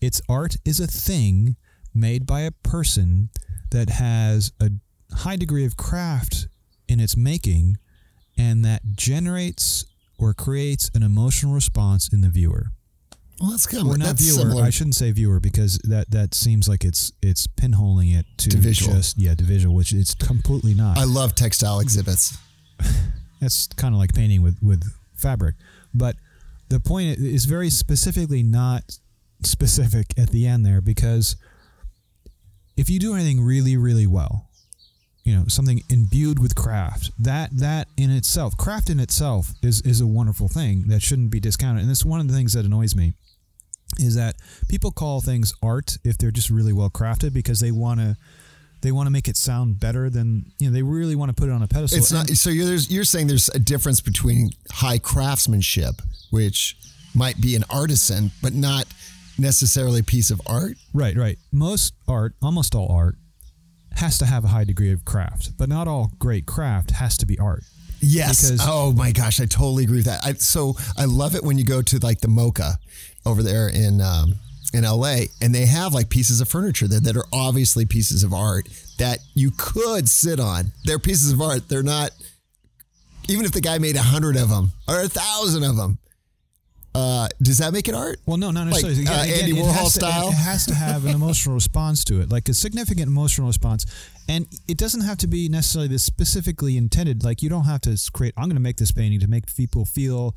[0.00, 1.56] it's art is a thing
[1.94, 3.30] made by a person
[3.70, 4.70] that has a
[5.14, 6.48] high degree of craft
[6.88, 7.76] in its making
[8.36, 9.84] and that generates
[10.18, 12.66] or creates an emotional response in the viewer.
[13.40, 14.38] Well, that's kind of that's viewer.
[14.38, 14.62] similar.
[14.62, 18.56] I shouldn't say viewer because that that seems like it's it's pinholing it to, To
[18.58, 18.94] visual.
[18.94, 20.98] just yeah to visual, which it's completely not.
[20.98, 22.38] I love textile exhibits.
[23.40, 24.84] That's kind of like painting with with
[25.16, 25.56] fabric.
[25.92, 26.16] But
[26.68, 28.98] the point is very specifically not
[29.42, 31.36] specific at the end there because
[32.76, 34.48] if you do anything really really well,
[35.24, 40.00] you know, something imbued with craft, that that in itself, craft in itself is is
[40.00, 41.82] a wonderful thing that shouldn't be discounted.
[41.82, 43.14] And it's one of the things that annoys me
[43.98, 44.36] is that
[44.68, 48.16] people call things art if they're just really well crafted because they want to
[48.82, 51.48] they want to make it sound better than you know they really want to put
[51.48, 51.98] it on a pedestal.
[51.98, 52.28] It's not.
[52.28, 55.94] So you're there's, you're saying there's a difference between high craftsmanship,
[56.30, 56.76] which
[57.14, 58.84] might be an artisan, but not
[59.38, 60.76] necessarily a piece of art.
[60.92, 61.38] Right, right.
[61.50, 63.16] Most art, almost all art,
[63.96, 67.26] has to have a high degree of craft, but not all great craft has to
[67.26, 67.62] be art.
[68.00, 68.42] Yes.
[68.42, 70.20] Because- oh my gosh, I totally agree with that.
[70.24, 72.76] I, so I love it when you go to like the MOCA
[73.26, 74.34] over there in um,
[74.72, 78.32] in LA, and they have like pieces of furniture there that are obviously pieces of
[78.32, 80.72] art that you could sit on.
[80.84, 81.68] They're pieces of art.
[81.68, 82.10] They're not.
[83.28, 85.96] Even if the guy made a hundred of them or a thousand of them,
[86.94, 88.18] uh, does that make it art?
[88.26, 89.06] Well, no, not Like, necessarily.
[89.06, 90.28] uh, Andy it Warhol to- style?
[90.28, 93.86] it has to have an emotional response to it, like a significant emotional response.
[94.28, 97.24] And it doesn't have to be necessarily this specifically intended.
[97.24, 98.34] Like you don't have to create.
[98.36, 100.36] I'm going to make this painting to make people feel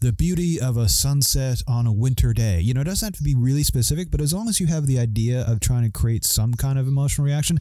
[0.00, 2.60] the beauty of a sunset on a winter day.
[2.60, 4.86] You know, it doesn't have to be really specific, but as long as you have
[4.86, 7.60] the idea of trying to create some kind of emotional reaction.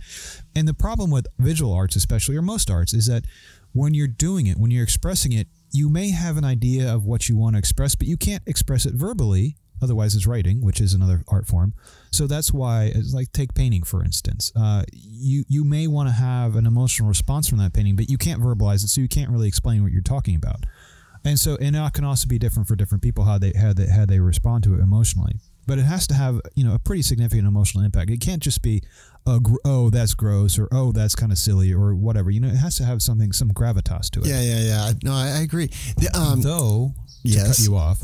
[0.55, 3.25] And the problem with visual arts, especially or most arts, is that
[3.73, 7.29] when you're doing it, when you're expressing it, you may have an idea of what
[7.29, 10.93] you want to express, but you can't express it verbally Otherwise, it's writing, which is
[10.93, 11.73] another art form.
[12.11, 14.51] So that's why, it's like take painting for instance.
[14.55, 18.17] Uh, you you may want to have an emotional response from that painting, but you
[18.17, 20.65] can't verbalize it, so you can't really explain what you're talking about.
[21.25, 23.87] And so, and that can also be different for different people how they how they
[23.87, 25.35] how they respond to it emotionally.
[25.67, 28.09] But it has to have you know a pretty significant emotional impact.
[28.09, 28.81] It can't just be,
[29.27, 32.31] oh, gr- oh that's gross or oh that's kind of silly or whatever.
[32.31, 34.27] You know, it has to have something some gravitas to it.
[34.27, 34.91] Yeah, yeah, yeah.
[35.03, 35.67] No, I, I agree.
[35.97, 37.47] The, um, Though to Yes.
[37.47, 37.99] cut you off,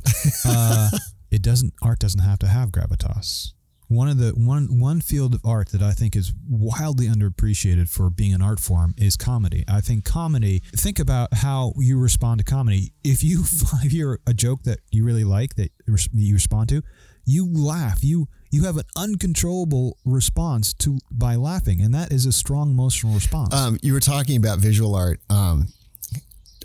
[0.45, 0.89] uh,
[1.31, 1.73] it doesn't.
[1.81, 3.53] Art doesn't have to have gravitas.
[3.87, 8.09] One of the one one field of art that I think is wildly underappreciated for
[8.09, 9.63] being an art form is comedy.
[9.67, 10.61] I think comedy.
[10.75, 12.93] Think about how you respond to comedy.
[13.03, 13.41] If you
[13.83, 16.81] if you're a joke that you really like that you respond to,
[17.25, 18.03] you laugh.
[18.03, 23.13] You you have an uncontrollable response to by laughing, and that is a strong emotional
[23.13, 23.53] response.
[23.53, 25.19] Um, you were talking about visual art.
[25.29, 25.67] Um,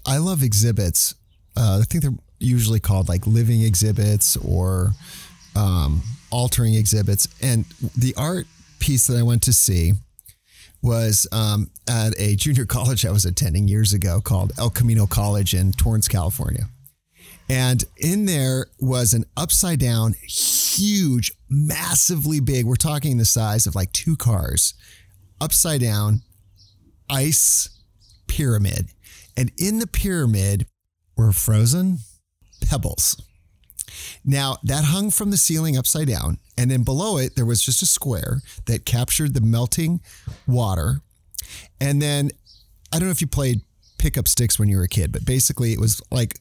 [0.06, 1.14] I love exhibits.
[1.56, 4.92] Uh, I think they're usually called like living exhibits or
[5.56, 7.28] um, altering exhibits.
[7.42, 7.64] And
[7.96, 8.46] the art
[8.78, 9.92] piece that I went to see
[10.82, 15.54] was um, at a junior college I was attending years ago called El Camino College
[15.54, 16.64] in Torrance, California.
[17.48, 23.74] And in there was an upside down, huge, massively big, we're talking the size of
[23.74, 24.74] like two cars,
[25.40, 26.22] upside down
[27.10, 27.68] ice
[28.28, 28.90] pyramid.
[29.36, 30.66] And in the pyramid
[31.16, 31.98] were frozen
[32.68, 33.20] pebbles.
[34.24, 36.38] Now, that hung from the ceiling upside down.
[36.56, 40.00] And then below it, there was just a square that captured the melting
[40.46, 41.00] water.
[41.80, 42.30] And then
[42.92, 43.62] I don't know if you played
[43.98, 46.38] pickup sticks when you were a kid, but basically it was like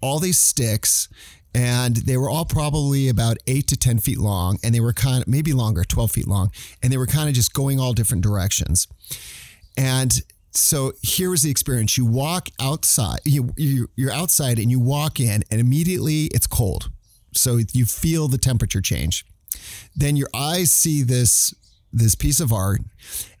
[0.00, 1.08] all these sticks
[1.54, 5.22] and they were all probably about eight to 10 feet long and they were kind
[5.22, 6.50] of maybe longer, 12 feet long.
[6.82, 8.86] And they were kind of just going all different directions.
[9.76, 11.96] And so here was the experience.
[11.96, 16.90] You walk outside, you, you, you're outside and you walk in and immediately it's cold.
[17.32, 19.24] So you feel the temperature change.
[19.94, 21.54] Then your eyes see this,
[21.92, 22.80] this piece of art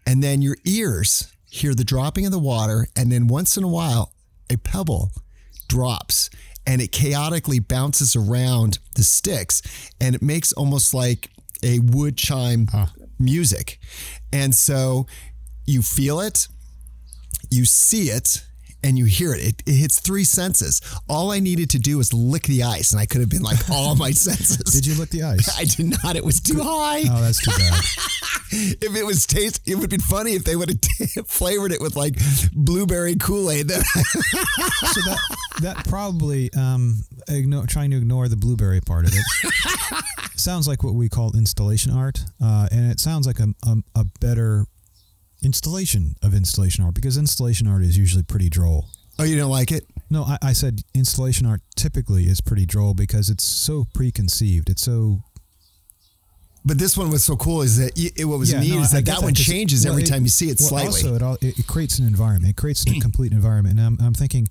[0.06, 2.86] and then your ears hear the dropping of the water.
[2.96, 4.12] And then once in a while,
[4.48, 5.10] a pebble
[5.68, 6.30] drops
[6.66, 9.62] and it chaotically bounces around the sticks
[10.00, 11.30] and it makes almost like
[11.62, 12.68] a wood chime
[13.18, 13.78] music.
[14.32, 15.06] And so
[15.66, 16.48] you feel it,
[17.50, 18.44] you see it,
[18.82, 19.40] and you hear it.
[19.40, 19.62] it.
[19.66, 20.80] It hits three senses.
[21.08, 23.58] All I needed to do was lick the ice, and I could have been like
[23.70, 24.58] all my senses.
[24.72, 25.58] Did you lick the ice?
[25.58, 26.16] I did not.
[26.16, 27.02] It was too high.
[27.10, 27.80] Oh, that's too bad.
[28.52, 31.80] If it was taste, it would have been funny if they would have flavored it
[31.80, 32.16] with like
[32.52, 33.70] blueberry Kool Aid.
[33.70, 35.18] so that
[35.62, 39.24] that probably um, ignore, trying to ignore the blueberry part of it
[40.40, 44.04] sounds like what we call installation art, uh, and it sounds like a, a, a
[44.20, 44.66] better
[45.42, 48.86] installation of installation art because installation art is usually pretty droll.
[49.18, 49.84] oh, you don't like it?
[50.10, 54.68] No, I, I said installation art typically is pretty droll because it's so preconceived.
[54.70, 55.20] It's so
[56.64, 57.62] But this one was so cool.
[57.62, 59.92] Is that it, what was Yeah, neat no, is I that that one changes well,
[59.94, 60.86] every time you see it well, slightly.
[61.02, 62.50] Also, it, all, it, it creates an environment.
[62.50, 63.78] It creates a complete environment.
[63.78, 64.48] And I'm, I'm thinking,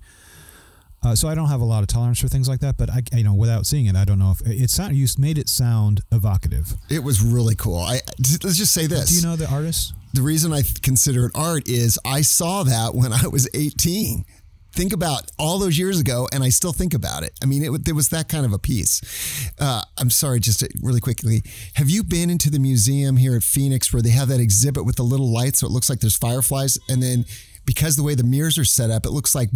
[1.02, 2.76] uh, so I don't have a lot of tolerance for things like that.
[2.76, 5.38] But I, you know, without seeing it, I don't know if it sound you made
[5.38, 6.74] it sound evocative.
[6.90, 7.78] it was really cool.
[7.78, 8.00] I
[8.44, 9.10] let's just say this.
[9.10, 9.94] Do you know the artist?
[10.12, 14.24] the reason I consider it art is I saw that when I was 18.
[14.72, 17.32] Think about all those years ago, and I still think about it.
[17.42, 19.50] I mean, it, there was that kind of a piece.
[19.58, 21.42] Uh, I'm sorry, just really quickly.
[21.74, 24.94] Have you been into the museum here at Phoenix where they have that exhibit with
[24.94, 27.24] the little lights, so it looks like there's fireflies, and then
[27.66, 29.50] because the way the mirrors are set up, it looks like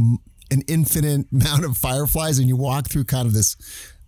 [0.50, 3.56] an infinite amount of fireflies, and you walk through kind of this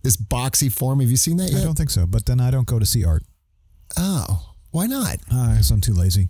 [0.03, 0.99] this boxy form.
[1.01, 2.05] Have you seen that I don't think so.
[2.05, 3.23] But then I don't go to see art.
[3.97, 5.17] Oh, why not?
[5.31, 6.29] Uh, 'cause I'm too lazy.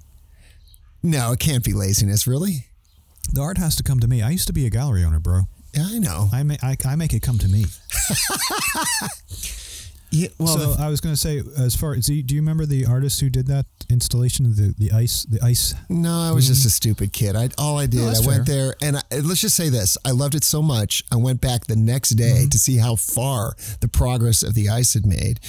[1.04, 2.66] No, it can't be laziness, really.
[3.34, 4.22] The art has to come to me.
[4.22, 5.42] I used to be a gallery owner, bro.
[5.74, 6.30] Yeah, I know.
[6.32, 7.66] I, ma- I, I make it come to me.
[10.10, 12.86] Yeah, well, so I was going to say, as far as do you, remember the
[12.86, 15.74] artist who did that installation of the, the ice the ice?
[15.90, 17.36] No, I was just a stupid kid.
[17.36, 20.12] I all I did, that's I went there, and I, let's just say this: I
[20.12, 21.04] loved it so much.
[21.12, 22.50] I went back the next day Mm-hmm.
[22.50, 25.40] to see how far the progress of the ice had made,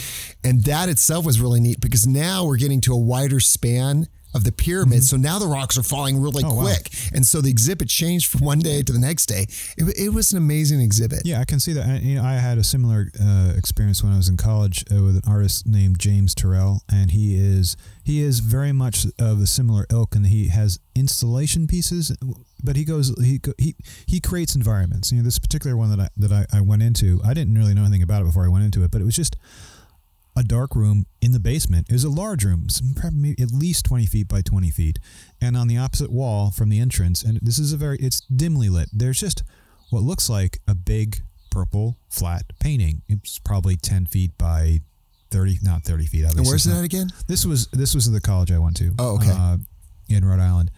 [0.42, 4.44] and that itself was really neat because now we're getting to a wider span of
[4.44, 5.02] the pyramid.
[5.04, 6.52] So now the rocks are falling really Mm-hmm.
[6.52, 6.62] Oh, wow.
[6.62, 9.46] quick, and so the exhibit changed from one day to the next day.
[9.76, 11.22] It, it was an amazing exhibit.
[11.24, 11.86] Yeah, I can see that.
[11.86, 15.02] I, you know, I had a similar uh, experience when I was in college uh,
[15.02, 19.46] with an artist named James Turrell, and he is he is very much of a
[19.46, 22.16] similar ilk, and he has installation pieces.
[22.62, 23.74] But he goes he he
[24.06, 25.10] he creates environments.
[25.10, 27.74] You know, this particular one that I that I, I went into, I didn't really
[27.74, 29.36] know anything about it before I went into it, but it was just
[30.38, 31.88] a dark room in the basement.
[31.88, 34.98] It was a large room, some- probably at least 20 feet by 20 feet.
[35.40, 38.68] And on the opposite wall from the entrance, and this is a very, it's dimly
[38.68, 38.88] lit.
[38.92, 39.42] There's just
[39.90, 43.02] what looks like a big purple flat painting.
[43.08, 44.80] It's probably ten feet by
[45.30, 46.24] thirty, not thirty feet.
[46.24, 47.08] And where's that not- again?
[47.26, 48.92] This was this was the college I went to.
[48.98, 49.30] Oh, okay.
[49.32, 49.56] Uh,
[50.08, 50.70] in Rhode Island.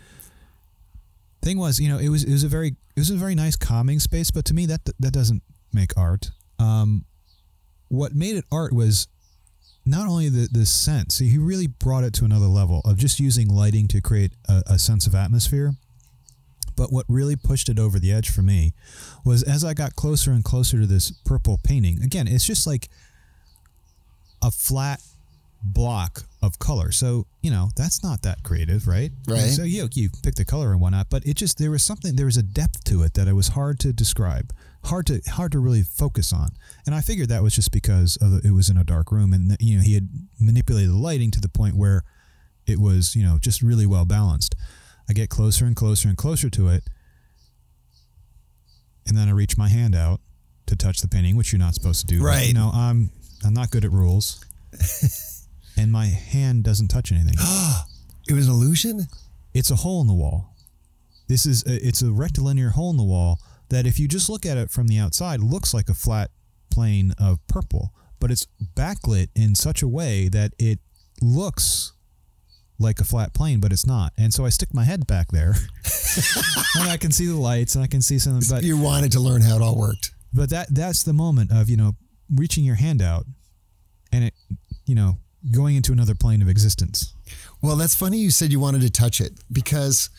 [1.43, 3.57] Thing was, you know, it was it was a very it was a very nice
[3.57, 5.43] calming space, but to me that that doesn't
[5.73, 6.31] make art.
[6.59, 7.05] Um,
[7.89, 9.09] what made it art was
[9.85, 11.19] not only the the sense.
[11.19, 14.79] He really brought it to another level of just using lighting to create a, a
[14.79, 15.75] sense of atmosphere.
[16.77, 18.73] But what really pushed it over the edge for me
[19.25, 22.03] was as I got closer and closer to this purple painting.
[22.03, 22.89] Again, it's just like
[24.43, 25.01] a flat
[25.63, 26.91] block of color.
[26.91, 29.11] So, you know, that's not that creative, right?
[29.29, 29.41] Right.
[29.41, 32.27] So you you pick the color and whatnot, but it just there was something there
[32.27, 34.53] was a depth to it that it was hard to describe,
[34.85, 36.51] hard to hard to really focus on.
[36.87, 39.33] And I figured that was just because of the, it was in a dark room
[39.33, 40.09] and you know he had
[40.41, 42.03] manipulated the lighting to the point where
[42.67, 44.55] it was you know just really well balanced.
[45.09, 46.85] I get closer and closer and closer to it,
[49.07, 50.21] and then I reach my hand out
[50.67, 52.21] to touch the painting, which you're not supposed to do.
[52.21, 52.47] but, Right.
[52.49, 53.11] you know, I'm
[53.45, 54.45] I'm not good at rules,
[55.77, 57.35] and my hand doesn't touch anything.
[58.29, 59.09] It was an illusion.
[59.55, 60.55] it's a hole in the wall.
[61.27, 64.45] This is a, it's a rectilinear hole in the wall that if you just look
[64.45, 66.31] at it from the outside looks like a flat
[66.71, 70.79] plane of purple, but it's backlit in such a way that it
[71.23, 71.93] looks
[72.79, 74.13] like a flat plane, but it's not.
[74.17, 75.51] And so I stick my head back there,
[76.77, 78.43] and I can see the lights and I can see something.
[78.49, 80.13] But you wanted to learn how it all worked.
[80.33, 81.97] but that that's the moment of you know
[82.35, 83.25] reaching your hand out,
[84.13, 84.35] and it
[84.87, 85.19] you know
[85.53, 87.15] going into another plane of existence.
[87.63, 90.11] Well, that's funny you said you wanted to touch it because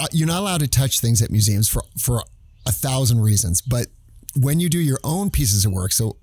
[0.00, 2.22] uh, you're not allowed to touch things at museums for for
[2.66, 3.60] a thousand reasons.
[3.60, 3.86] But
[4.36, 6.16] when you do your own pieces of work, so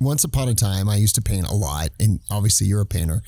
[0.00, 3.22] once upon a time I used to paint a lot, and obviously you're a painter.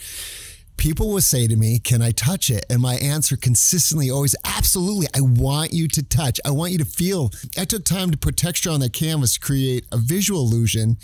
[0.79, 5.07] People would say to me, "Can I touch it?" And my answer consistently always, "Absolutely!
[5.15, 6.41] I want you to touch.
[6.45, 9.41] I want you to feel." I took time to put texture on that canvas to
[9.41, 10.97] create a visual illusion,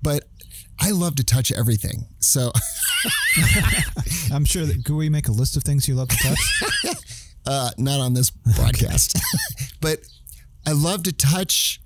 [0.00, 0.24] but
[0.78, 2.06] I love to touch everything.
[2.20, 2.52] So
[4.32, 6.96] I'm sure that could we make a list of things you love to touch?
[7.46, 9.18] uh, not on this broadcast,
[9.80, 9.98] but
[10.66, 11.80] I love to touch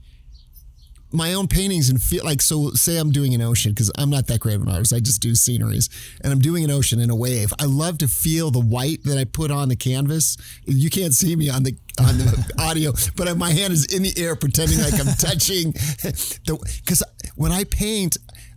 [1.12, 2.70] my own paintings and feel like so.
[2.70, 4.92] Say I'm doing an ocean because I'm not that great of an artist.
[4.92, 5.88] I just do sceneries,
[6.22, 7.52] and I'm doing an ocean in a wave.
[7.60, 10.36] I love to feel the white that I put on the canvas.
[10.66, 14.14] You can't see me on the on the audio, but my hand is in the
[14.16, 15.72] air, pretending like I'm touching
[16.46, 16.58] the.
[16.84, 17.02] Because
[17.36, 18.16] when I paint.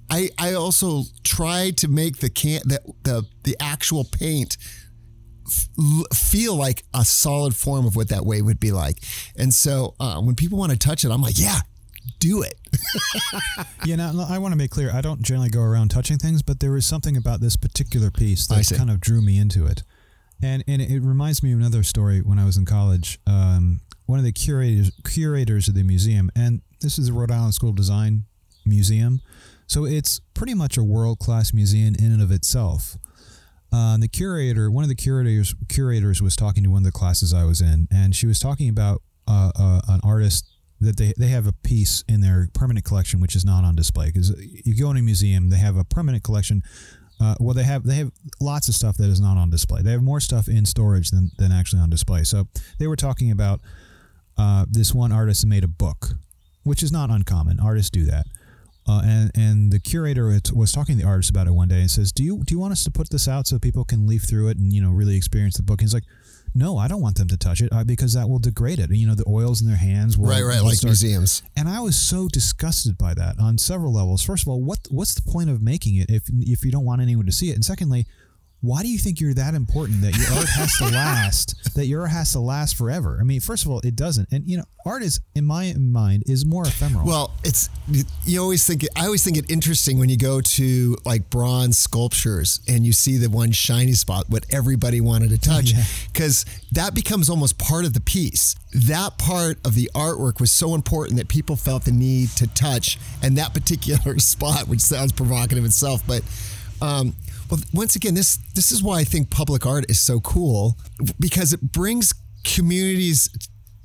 [0.09, 4.57] I, I also try to make the can the, the the actual paint
[6.13, 8.99] feel like a solid form of what that wave would be like.
[9.37, 11.59] And so uh, when people want to touch it, I'm like, yeah,
[12.19, 12.55] do it.
[13.85, 14.91] yeah, now I want to make clear.
[14.93, 18.47] I don't generally go around touching things, but there was something about this particular piece
[18.47, 19.83] that kind of drew me into it,
[20.41, 23.19] and and it reminds me of another story when I was in college.
[23.27, 27.53] Um, one of the curators curators of the museum, and this is the Rhode Island
[27.53, 28.23] School of Design
[28.65, 29.21] Museum,
[29.67, 32.97] so it's pretty much a world class museum in and of itself.
[33.73, 37.33] Uh, the curator, one of the curators, curators was talking to one of the classes
[37.33, 40.47] I was in, and she was talking about uh, uh, an artist
[40.79, 44.07] that they, they have a piece in their permanent collection which is not on display
[44.07, 44.31] because
[44.65, 46.61] you go in a museum they have a permanent collection.
[47.21, 49.81] Uh, well they have they have lots of stuff that is not on display.
[49.81, 52.23] They have more stuff in storage than, than actually on display.
[52.23, 52.47] So
[52.79, 53.61] they were talking about
[54.37, 56.09] uh, this one artist made a book
[56.63, 57.59] which is not uncommon.
[57.59, 58.25] Artists do that
[58.87, 61.81] uh, and and the curator was- was talking to the artist about it one day
[61.81, 64.05] and says, "Do you do you want us to put this out so people can
[64.07, 66.03] leaf through it and you know really experience the book?" And he's like,
[66.53, 68.91] "No, I don't want them to touch it uh, because that will degrade it.
[68.91, 71.43] You know, the oils in their hands will right, right, will like start- museums.
[71.55, 74.21] and I was so disgusted by that on several levels.
[74.23, 77.01] First of all, what what's the point of making it if if you don't want
[77.01, 77.55] anyone to see it?
[77.55, 78.05] And secondly,
[78.63, 81.55] why do you think you're that important that your art has to last?
[81.73, 83.17] That your art has to last forever?
[83.19, 84.31] I mean, first of all, it doesn't.
[84.31, 87.03] And you know, art is in my mind is more ephemeral.
[87.05, 87.67] Well, it's
[88.25, 92.59] you always think I always think it interesting when you go to like bronze sculptures
[92.67, 95.83] and you see the one shiny spot what everybody wanted to touch Yeah.
[96.13, 98.55] because that becomes almost part of the piece.
[98.71, 102.99] That part of the artwork was so important that people felt the need to touch
[103.23, 106.21] and that particular spot, which sounds provocative itself, but
[106.81, 107.15] um,
[107.49, 110.77] well, once again, this this is why I think public art is so cool
[111.19, 113.29] because it brings communities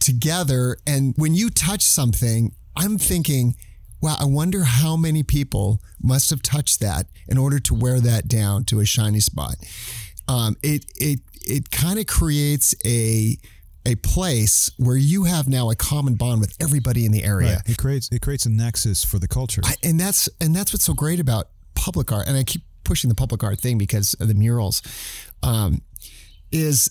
[0.00, 0.76] together.
[0.86, 3.56] And when you touch something, I'm thinking,
[4.00, 8.28] wow, I wonder how many people must have touched that in order to wear that
[8.28, 9.56] down to a shiny spot.
[10.28, 13.36] Um, it it it kind of creates a
[13.86, 17.54] a place where you have now a common bond with everybody in the area.
[17.54, 17.70] Right.
[17.70, 19.62] It creates it creates a nexus for the culture.
[19.64, 22.28] I, and that's and that's what's so great about public art.
[22.28, 24.82] And I keep pushing the public art thing because of the murals.
[25.42, 25.82] Um,
[26.50, 26.90] is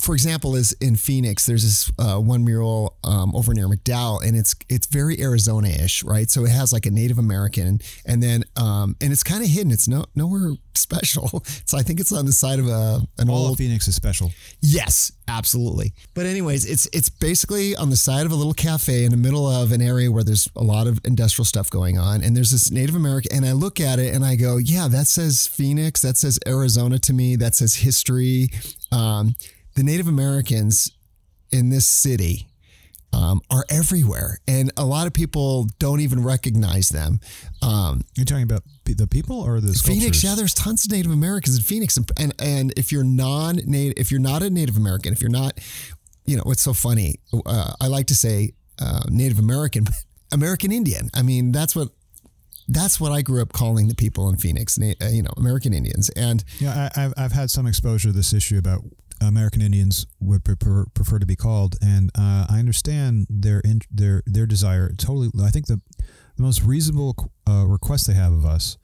[0.00, 1.46] for example, is in Phoenix.
[1.46, 6.30] There's this uh, one mural um, over near McDowell, and it's it's very Arizona-ish, right?
[6.30, 9.72] So it has like a Native American, and then um, and it's kind of hidden.
[9.72, 11.42] It's no nowhere special.
[11.64, 13.94] So I think it's on the side of a an All old of Phoenix is
[13.94, 14.32] special.
[14.60, 15.94] Yes, absolutely.
[16.14, 19.48] But anyways, it's it's basically on the side of a little cafe in the middle
[19.48, 22.70] of an area where there's a lot of industrial stuff going on, and there's this
[22.70, 26.18] Native American, and I look at it and I go, yeah, that says Phoenix, that
[26.18, 28.50] says Arizona to me, that says history.
[28.92, 29.34] Um,
[29.76, 30.90] the Native Americans
[31.52, 32.48] in this city.
[33.12, 37.20] Um, are everywhere, and a lot of people don't even recognize them.
[37.62, 39.86] Um, You're talking about the people or the sculptures?
[40.02, 43.56] Phoenix, yeah, there's tons of Native Americans in Phoenix, and and, and if you're non
[43.64, 45.58] native, if you're not a Native American, if you're not,
[46.26, 47.14] you know, it's so funny.
[47.46, 49.94] Uh, I like to say uh, Native American, but
[50.32, 51.08] American Indian.
[51.14, 51.88] I mean, that's what
[52.68, 54.78] that's what I grew up calling the people in Phoenix.
[54.78, 58.34] uh, You know, American Indians, and Yeah, I, I've, I've had some exposure to this
[58.34, 58.82] issue about
[59.20, 64.22] American Indians would prefer, prefer to be called, and uh, I understand their in, their
[64.26, 64.90] their desire.
[64.96, 65.80] Totally, I think the
[66.36, 68.76] the most reasonable uh, request they have of us,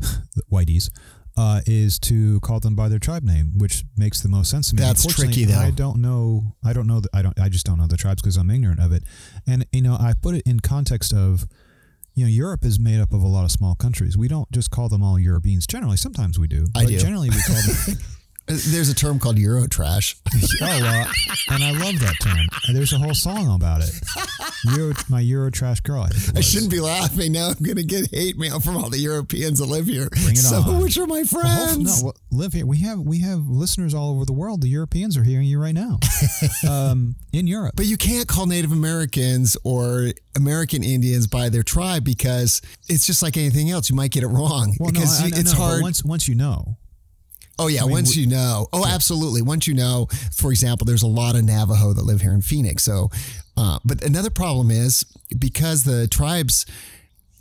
[0.52, 0.90] whiteys,
[1.36, 4.76] uh, is to call them by their tribe name, which makes the most sense to
[4.76, 4.82] me.
[4.82, 5.58] That's tricky, though.
[5.58, 6.56] I don't know.
[6.64, 7.00] I don't know.
[7.00, 7.38] The, I don't.
[7.38, 9.04] I just don't know the tribes because I'm ignorant of it.
[9.46, 11.46] And you know, I put it in context of
[12.18, 14.18] you know, Europe is made up of a lot of small countries.
[14.18, 15.68] We don't just call them all Europeans.
[15.68, 16.66] Generally, sometimes we do.
[16.74, 16.98] I but do.
[16.98, 17.96] Generally, we call them.
[18.48, 20.16] there's a term called Eurotrash.
[20.62, 21.08] oh, well,
[21.50, 22.46] and I love that term.
[22.66, 23.90] And There's a whole song about it.
[24.76, 26.02] Euro, my Euro trash girl.
[26.02, 27.32] I, I shouldn't be laughing.
[27.32, 30.08] Now I'm going to get hate mail from all the Europeans that live here.
[30.10, 30.76] Bring it some on.
[30.76, 32.02] of which are my Well, friends.
[32.02, 32.66] no, well, live here.
[32.66, 34.62] We have we have listeners all over the world.
[34.62, 35.98] The Europeans are hearing you right now.
[36.68, 37.74] um, in Europe.
[37.76, 43.22] But you can't call Native Americans or American Indians by their tribe because it's just
[43.22, 43.90] like anything else.
[43.90, 45.82] You might get it wrong well, no, because I, I it's but hard.
[45.82, 46.76] Once once you know,
[47.58, 48.66] oh yeah, mean, once we- you know.
[48.72, 49.42] Oh, absolutely.
[49.42, 52.82] Once you know, for example, there's a lot of Navajo that live here in Phoenix.
[52.82, 53.10] So,
[53.56, 55.04] uh, but another problem is
[55.38, 56.66] because the tribes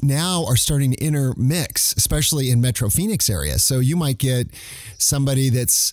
[0.02, 3.58] now are starting to intermix, especially in Metro Phoenix area.
[3.60, 4.48] So you might get
[4.98, 5.92] somebody that's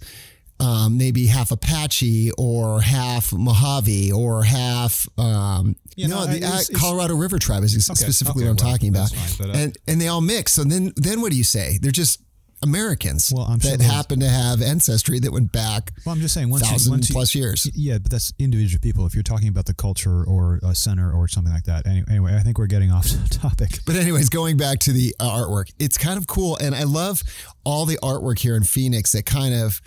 [0.61, 6.79] um, maybe half Apache or half Mojave or half um, Yeah, no, the it's- uh,
[6.79, 9.59] Colorado River tribe is Okay, specifically okay, what I'm well, talking about, fine, but, uh,
[9.59, 10.53] and and they all mix.
[10.53, 11.79] So then then what do you say?
[11.83, 12.21] They're just
[12.65, 16.35] Americans Well, I'm that there's- happen to have ancestry that went back well, I'm just
[16.35, 17.71] saying once you, thousand once you, plus years.
[17.75, 19.07] Yeah, but that's individual people.
[19.07, 21.87] If you're talking about the culture or a center or something like that.
[21.87, 23.79] Any- Anyway, I think we're getting off topic.
[23.87, 27.23] But anyways, going back to the uh, artwork, it's kind of cool, and I love
[27.65, 29.81] all the artwork here in Phoenix that kind of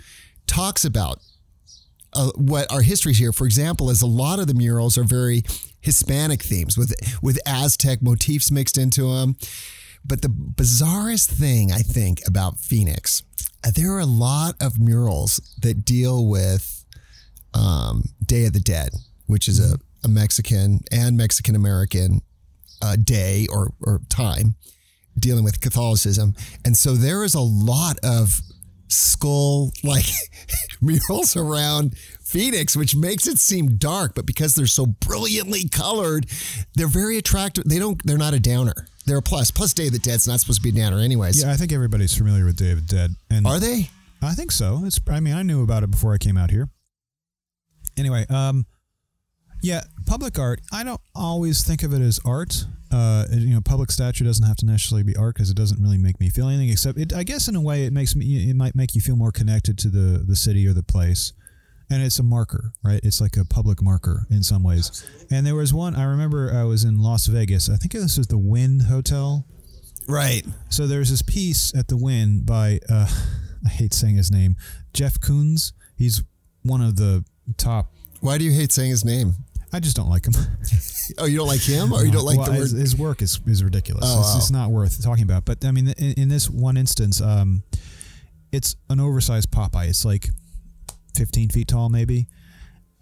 [0.46, 1.18] talks about
[2.14, 3.32] uh, what our history is here.
[3.32, 5.42] For example, is a lot of the murals are very
[5.80, 9.36] Hispanic themes with with Aztec motifs mixed into them.
[10.04, 13.22] But the bizarrest thing I think about Phoenix,
[13.64, 16.84] uh, there are a lot of murals that deal with
[17.54, 18.90] um, Day of the Dead,
[19.26, 22.22] which is a, a Mexican and Mexican American
[22.82, 24.54] uh, day or, or time
[25.18, 26.34] dealing with Catholicism.
[26.64, 28.40] And so there is a lot of
[28.88, 30.06] skull like
[30.80, 31.94] murals around
[32.28, 36.26] Phoenix, which makes it seem dark, but because they're so brilliantly colored,
[36.74, 37.64] they're very attractive.
[37.64, 38.74] They don't they're not a downer.
[39.06, 39.50] They're a plus.
[39.50, 41.42] Plus Day of the Dead's not supposed to be a downer anyways.
[41.42, 43.14] Yeah, I think everybody's familiar with Day of the Dead.
[43.30, 43.88] And Are they?
[44.20, 44.82] I think so.
[44.84, 45.00] It's.
[45.08, 46.68] I mean, I knew about it before I came out here.
[47.96, 48.66] Anyway, um,
[49.62, 50.60] yeah, public art.
[50.70, 52.66] I don't always think of it as art.
[52.92, 55.98] Uh, you know, public statue doesn't have to necessarily be art because it doesn't really
[55.98, 56.68] make me feel anything.
[56.68, 58.50] Except, it, I guess, in a way, it makes me.
[58.50, 61.32] It might make you feel more connected to the the city or the place.
[61.90, 63.00] And it's a marker, right?
[63.02, 65.06] It's like a public marker in some ways.
[65.30, 66.52] And there was one I remember.
[66.52, 67.70] I was in Las Vegas.
[67.70, 69.46] I think this was the Wynn Hotel.
[70.06, 70.44] Right.
[70.68, 73.08] So there's this piece at the Wynn by uh,
[73.64, 74.56] I hate saying his name,
[74.92, 75.72] Jeff Koons.
[75.96, 76.22] He's
[76.62, 77.24] one of the
[77.56, 77.92] top.
[78.20, 79.34] Why do you hate saying his name?
[79.72, 80.34] I just don't like him.
[81.16, 83.22] Oh, you don't like him or you don't like Well, the word his, his work
[83.22, 84.04] is, is ridiculous.
[84.06, 84.36] Oh, it's, wow.
[84.36, 85.46] it's not worth talking about.
[85.46, 87.62] But I mean, in, in this one instance, um,
[88.52, 89.88] it's an oversized Popeye.
[89.88, 90.28] It's like
[91.18, 92.28] 15 feet tall, maybe,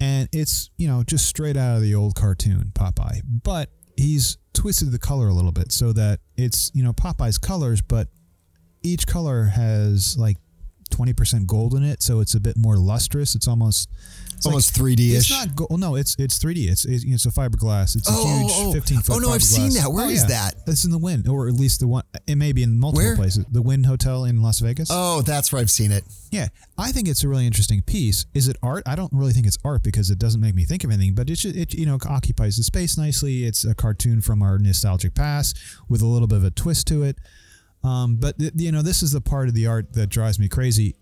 [0.00, 3.20] and it's you know just straight out of the old cartoon Popeye.
[3.24, 7.82] But he's twisted the color a little bit so that it's you know Popeye's colors,
[7.82, 8.08] but
[8.82, 10.38] each color has like
[10.90, 13.34] 20% gold in it, so it's a bit more lustrous.
[13.34, 13.90] It's almost
[14.36, 15.16] it's like- almost 3D ish.
[15.18, 15.78] it's not gold.
[15.80, 16.68] No, it's it's 3D.
[16.70, 17.96] It's it's, it's a fiberglass.
[17.96, 18.72] It's a Oh, huge oh, oh.
[18.72, 19.16] 15 foot.
[19.16, 19.88] Oh, no, I've seen that.
[19.88, 20.54] Where Where is is that?
[20.66, 22.04] It's in the Wynn, or at least the one.
[22.26, 23.16] It may be in multiple Where?
[23.16, 23.44] places.
[23.50, 24.88] The Wynn Hotel in Las Vegas.
[24.92, 26.04] Oh, that's where I've seen it.
[26.30, 28.26] Yeah, I think it's a really interesting piece.
[28.34, 28.82] Is it art?
[28.86, 31.14] I don't really think it's art because it doesn't make me think of anything.
[31.14, 33.44] But it, it you know occupies the space nicely.
[33.44, 35.58] It's a cartoon from our nostalgic past
[35.88, 37.18] with a little bit of a twist to it.
[37.84, 40.48] Um, but th- you know, this is the part of the art that drives me
[40.48, 40.96] crazy.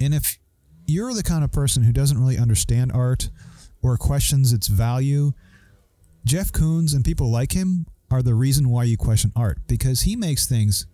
[0.00, 0.38] And if
[0.88, 3.30] you're the kind of person who doesn't really understand art
[3.82, 5.32] or questions its value,
[6.24, 10.16] Jeff Koons and people like him are the reason why you question art because he
[10.16, 10.86] makes things.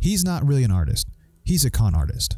[0.00, 1.08] He's not really an artist.
[1.44, 2.36] He's a con artist.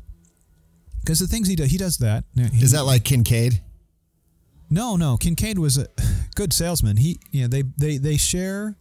[1.01, 2.25] Because the things he does, he does that.
[2.35, 3.61] He- Is that like Kinkade?
[4.71, 5.17] no, no.
[5.17, 5.87] Kinkade was a
[6.35, 6.97] good salesman.
[6.99, 8.77] He, you know, they they they share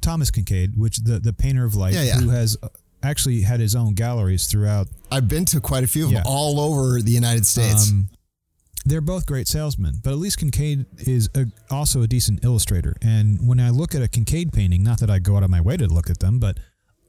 [0.00, 2.14] Thomas Kinkade, which the the painter of light, Yeah, yeah.
[2.20, 2.68] who has uh,
[3.02, 4.88] actually had his own galleries throughout.
[5.10, 6.18] I've been to quite a few of Yeah.
[6.18, 7.90] them all over the United States.
[7.90, 8.08] Um,
[8.84, 12.96] they're both great salesmen, but at least Kinkade is a, also a decent illustrator.
[13.02, 15.60] And when I look at a Kinkade painting, not that I go out of my
[15.60, 16.58] way to look at them, but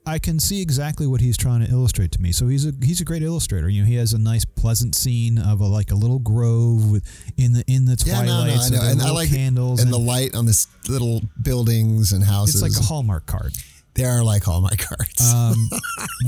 [0.05, 2.31] I can see exactly what he's trying to illustrate to me.
[2.31, 3.69] So he's a he's a great illustrator.
[3.69, 7.03] You know, he has a nice, pleasant scene of a like a little grove with
[7.37, 8.59] in the in the yeah, no, no, twilight.
[8.59, 8.81] I know.
[8.91, 12.61] And I like candles and, the light on this little buildings and houses.
[12.61, 13.53] It's like a Hallmark card.
[14.00, 15.34] They are like all my cards.
[15.34, 15.70] Um,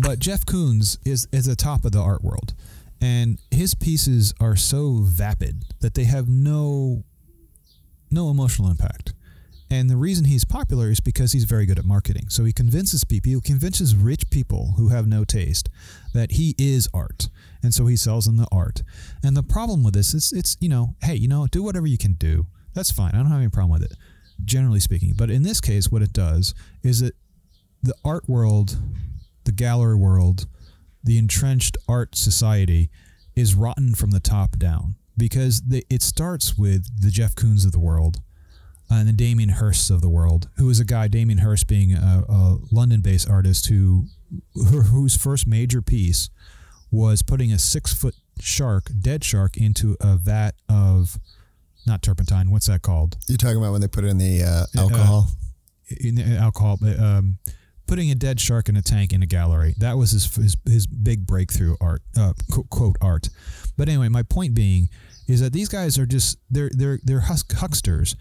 [0.04, 2.54] but Jeff Koons is is the top of the art world,
[3.00, 7.04] and his pieces are so vapid that they have no
[8.10, 9.14] no emotional impact.
[9.70, 12.28] And the reason he's popular is because he's very good at marketing.
[12.28, 15.70] So he convinces people, he convinces rich people who have no taste
[16.14, 17.30] that he is art.
[17.64, 18.84] And so he sells them the art.
[19.24, 21.98] And the problem with this is it's, you know, hey, you know, do whatever you
[21.98, 22.48] can do.
[22.74, 23.12] That's fine.
[23.14, 23.98] I don't have any problem with it,
[24.44, 25.14] generally speaking.
[25.16, 26.54] But in this case, what it does
[26.84, 27.16] is that
[27.84, 28.78] the art world,
[29.44, 30.48] the gallery world,
[31.04, 32.90] the entrenched art society
[33.36, 37.72] is rotten from the top down because the, it starts with the Jeff Koons of
[37.72, 38.22] the world
[38.90, 42.24] and the Damien Hirsts of the world, who is a guy, Damien Hirst being a,
[42.28, 44.08] a London-based artist who,
[44.54, 46.30] who whose first major piece
[46.92, 51.18] was putting a six-foot shark, dead shark, into a vat of
[51.88, 52.52] not turpentine.
[52.52, 53.18] What's that called?
[53.28, 55.28] You're talking about when they put it in the uh, alcohol.
[56.00, 57.38] in the alcohol, um,
[57.92, 59.76] putting a dead shark in a tank in a gallery.
[59.80, 62.32] That was his his, his big breakthrough art, uh,
[62.70, 63.28] quote art.
[63.76, 64.88] But anyway, my point being
[65.28, 68.16] is that these guys are just they're they're they're husk- hucksters.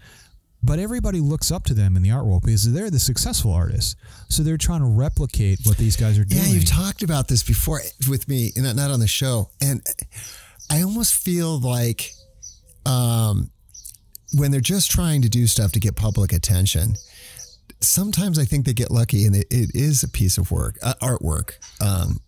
[0.61, 3.95] But everybody looks up to them in the art world because they're the successful artists.
[4.27, 6.43] So they're trying to replicate what these guys are doing.
[6.43, 9.81] Yeah, you've talked about this before with me, not not on the show, and
[10.69, 12.11] I almost feel like
[12.85, 13.51] um,
[14.33, 16.95] when they're just trying to do stuff to get public attention.
[17.81, 20.93] Sometimes I think they get lucky, and it, it is a piece of work, uh,
[21.01, 21.53] artwork.
[21.81, 22.19] Um,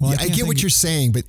[0.00, 1.24] Well, I yeah, I, can't get what you're saying, but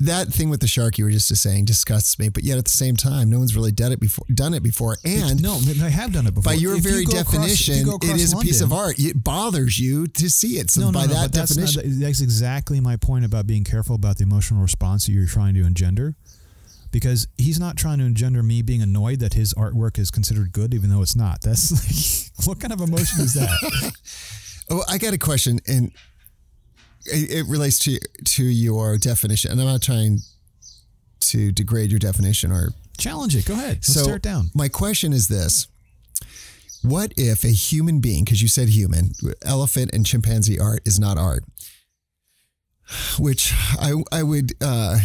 [0.00, 2.28] that thing with the shark you were just saying disgusts me.
[2.28, 4.26] But yet at the same time, no one's really done it before.
[4.32, 6.52] Done it before, and no, they have done it before.
[6.52, 8.98] by your If very across- you definition, go it across is a piece of art.
[8.98, 10.70] It bothers you to see it.
[10.70, 13.46] So no, no, by no, that but that's, not, definition, that's exactly my point about
[13.46, 16.14] being careful about the emotional response that you're trying to engender.
[16.96, 20.72] Because he's not trying to engender me being annoyed that his artwork is considered good,
[20.72, 21.42] even though it's not.
[21.42, 21.70] That's
[22.38, 23.92] like, what kind of emotion is that?
[24.70, 25.92] Oh, I got a question, and
[27.04, 29.50] it, it relates to to your definition.
[29.52, 30.20] And I'm not trying
[31.20, 32.70] to degrade your definition or.
[32.98, 33.44] Challenge it.
[33.44, 33.76] Go ahead.
[33.76, 34.50] Let's so stare it down.
[34.54, 35.68] my question is this:
[36.82, 39.10] What if a human being, because you said human,
[39.44, 41.44] elephant and chimpanzee art is not art,
[43.18, 44.54] which I I would.
[44.62, 44.98] uh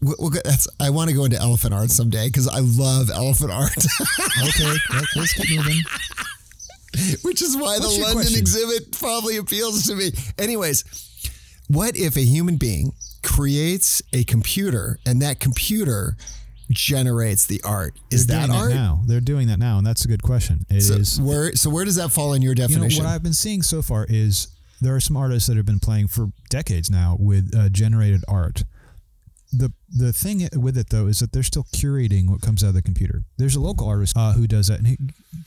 [0.00, 0.68] We'll, get- that's.
[0.78, 3.76] I want to go into elephant art someday because I love elephant art,
[4.48, 5.82] Okay, let- let's get moving.
[7.22, 8.38] which is why What's the London question?
[8.40, 10.10] exhibit probably appeals to me.
[10.38, 10.84] Anyways,
[11.68, 12.92] what if a human being
[13.22, 16.16] creates a computer and that computer
[16.70, 17.94] generates the art?
[18.10, 18.70] Is They're that art?
[18.70, 19.02] now?
[19.06, 20.64] They're doing that now, and that's a good question.
[20.70, 21.12] It is.
[21.16, 23.04] So where so where does that fall in your you know definition?
[23.04, 24.48] what I've been seeing so far is
[24.80, 28.64] there are some artists that have been playing for decades now with uh, generated art.
[29.52, 32.74] The the thing with it though is that they're still curating what comes out of
[32.74, 33.24] the computer.
[33.38, 34.98] There's a local artist uh, who does that and he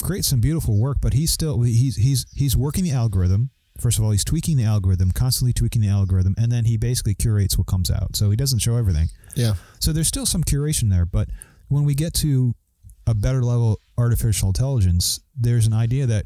[0.02, 3.52] creates some beautiful work, but he's still he's he's he's working the algorithm.
[3.80, 7.14] First of all, he's tweaking the algorithm, constantly tweaking the algorithm, and then he basically
[7.16, 8.16] curates what comes out.
[8.16, 9.10] So he doesn't show everything.
[9.36, 9.54] yeah.
[9.80, 11.30] So there's still some curation there, but
[11.68, 12.54] when we get to
[13.08, 16.26] a better level artificial intelligence, there's an idea that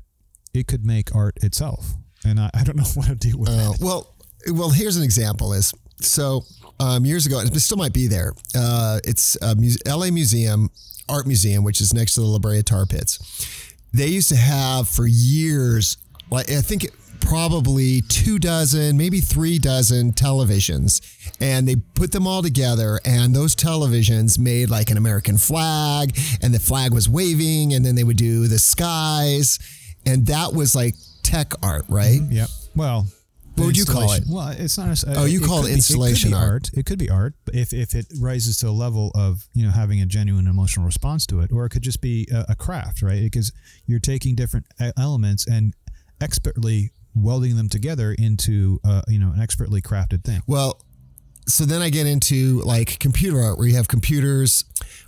[0.53, 1.93] it could make art itself.
[2.25, 3.77] And I, I don't know what to do with Uh, that.
[3.81, 4.15] well,
[4.51, 5.53] well, here's an example.
[5.53, 6.43] Is so
[6.79, 8.33] um, years ago, it still might be there.
[8.55, 10.11] Uh, it's a muse- L.A.
[10.11, 10.69] Museum
[11.07, 13.67] Art Museum, which is next to the La Brea Tar Pits.
[13.93, 15.97] They used to have for years,
[16.29, 21.01] like I think it, probably two dozen, maybe three dozen televisions,
[21.39, 22.99] and they put them all together.
[23.05, 27.95] And those televisions made like an American flag, and the flag was waving, and then
[27.95, 29.59] they would do the skies,
[30.05, 32.19] and that was like tech art, right?
[32.29, 32.49] Yep.
[32.75, 33.07] Well,
[33.55, 34.23] What would you call it?
[34.29, 35.03] Well, it's not.
[35.03, 36.71] A, Oh, you call could it installation be art.
[36.73, 39.71] It could be art but if if it rises to a level of you know
[39.71, 43.01] having a genuine emotional response to it, or it could just be a, a craft,
[43.01, 43.21] right?
[43.21, 43.51] Because
[43.85, 45.73] you're taking different e- elements and
[46.21, 50.41] expertly welding them together into uh, you know an expertly crafted thing.
[50.47, 50.81] Well,
[51.47, 54.63] so then I get into like computer art where you have computers.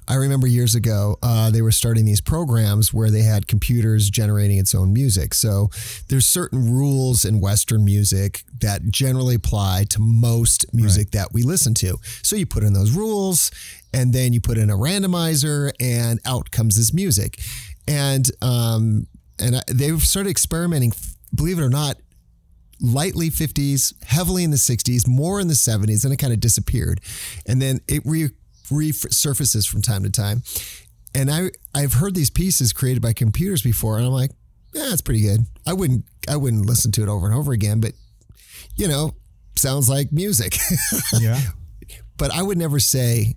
[0.09, 4.57] I remember years ago, uh, they were starting these programs where they had computers generating
[4.57, 5.33] its own music.
[5.33, 5.69] So
[6.07, 11.73] there's certain rules in Western music that generally apply to most music that we listen
[11.75, 11.97] to.
[12.23, 13.51] So you put in those rules
[13.93, 17.39] and then you put in a randomizer and out comes this music.
[17.85, 19.07] And, um,
[19.39, 20.93] and I- they've started experimenting,
[21.35, 21.97] believe it or not,
[22.82, 27.01] lightly 50s, heavily in the 60s, more in the 70s, and it kind of disappeared.
[27.45, 28.30] And then it re-
[28.69, 30.43] resurfaces from time to time.
[31.15, 34.32] And I I've heard these pieces created by computers before, and I'm like,
[34.73, 35.45] yeah, that's pretty good.
[35.65, 37.93] I wouldn't I wouldn't listen to it over and over again, but
[38.75, 39.13] you know,
[39.55, 40.55] sounds like music.
[41.19, 41.39] Yeah.
[42.17, 43.36] but I would never say,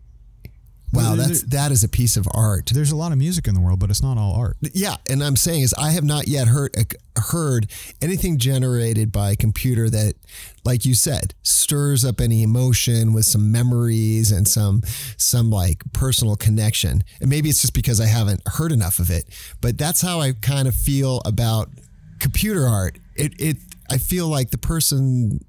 [0.92, 2.70] wow, that's that is a piece of art.
[2.72, 4.56] There's a lot of music in the world, but it's not all art.
[4.60, 7.70] Yeah, and I'm saying is I have not yet heard uh, heard
[8.00, 10.14] anything generated by a computer that,
[10.64, 14.82] like you said, stirs up any emotion with some memories and some
[15.16, 17.04] some like personal connection.
[17.20, 19.24] And maybe it's just because I haven't heard enough of it,
[19.60, 21.68] but that's how I kind of feel about
[22.18, 22.98] computer art.
[23.16, 23.56] It it
[23.88, 25.40] I feel like the person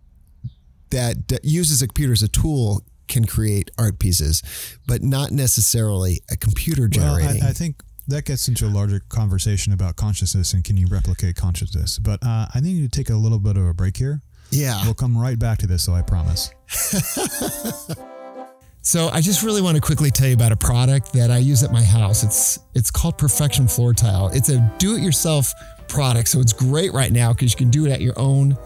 [0.91, 4.41] that that uses a computer as a tool can create art pieces,
[4.87, 7.43] but not necessarily a computer Well.
[7.43, 11.35] I, I think that gets into a larger conversation about consciousness and can you replicate
[11.35, 11.99] consciousness.
[11.99, 14.21] But uh, I think you take a little bit of a break here.
[14.49, 14.83] yeah.
[14.83, 16.49] We'll come right back to this, so I promise.
[18.83, 21.61] So I just really want to quickly tell you about a product that I use
[21.61, 22.23] at my house.
[22.23, 24.29] It's it's called Perfection Floor Tile.
[24.33, 25.53] It's a do-it-yourself
[25.87, 28.57] product, so it's great right now because you can do it at your own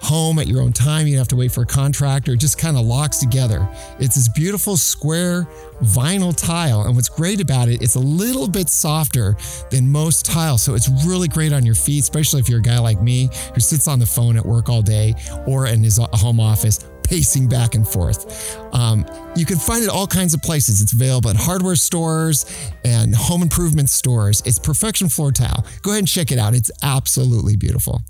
[0.00, 1.06] home at your own time.
[1.06, 2.32] You don't have to wait for a contractor.
[2.32, 3.68] It just kind of locks together.
[3.98, 5.46] It's this beautiful square
[5.82, 9.36] vinyl tile, and what's great about it, it's a little bit softer
[9.70, 12.78] than most tiles, so it's really great on your feet, especially if you're a guy
[12.78, 15.14] like me who sits on the phone at work all day
[15.46, 16.80] or in his home office
[17.10, 18.56] pacing back and forth.
[18.72, 20.80] Um, you can find it all kinds of places.
[20.80, 22.46] It's available at hardware stores
[22.84, 24.42] and home improvement stores.
[24.46, 25.66] It's Perfection Floor Tile.
[25.82, 26.54] Go ahead and check it out.
[26.54, 28.02] It's absolutely beautiful.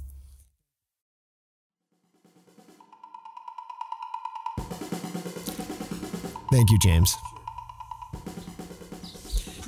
[6.51, 7.17] Thank you, James.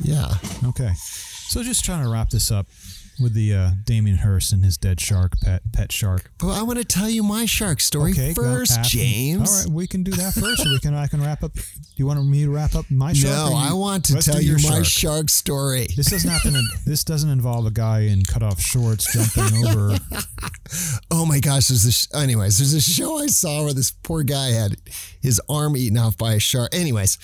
[0.02, 0.28] Yeah.
[0.66, 0.92] Okay.
[0.94, 2.66] So just trying to wrap this up
[3.20, 6.30] with the uh, Damien Hirst and his dead shark, pet pet shark.
[6.38, 9.50] But I want to tell you my shark story Okay, first, James.
[9.50, 11.52] All right, we can do that first, or we can I can wrap up.
[11.54, 11.60] Do
[11.96, 13.34] you want me to wrap up my shark?
[13.34, 14.84] No, you- I want to tell you my shark.
[14.86, 15.86] shark story.
[15.96, 16.54] This doesn't happen.
[16.86, 19.96] This doesn't involve a guy in cut off shorts jumping over.
[21.10, 22.08] Oh my gosh, there's this.
[22.14, 24.76] Anyways, there's a show I saw where this poor guy had
[25.20, 26.74] his arm eaten off by a shark.
[26.74, 27.18] Anyways,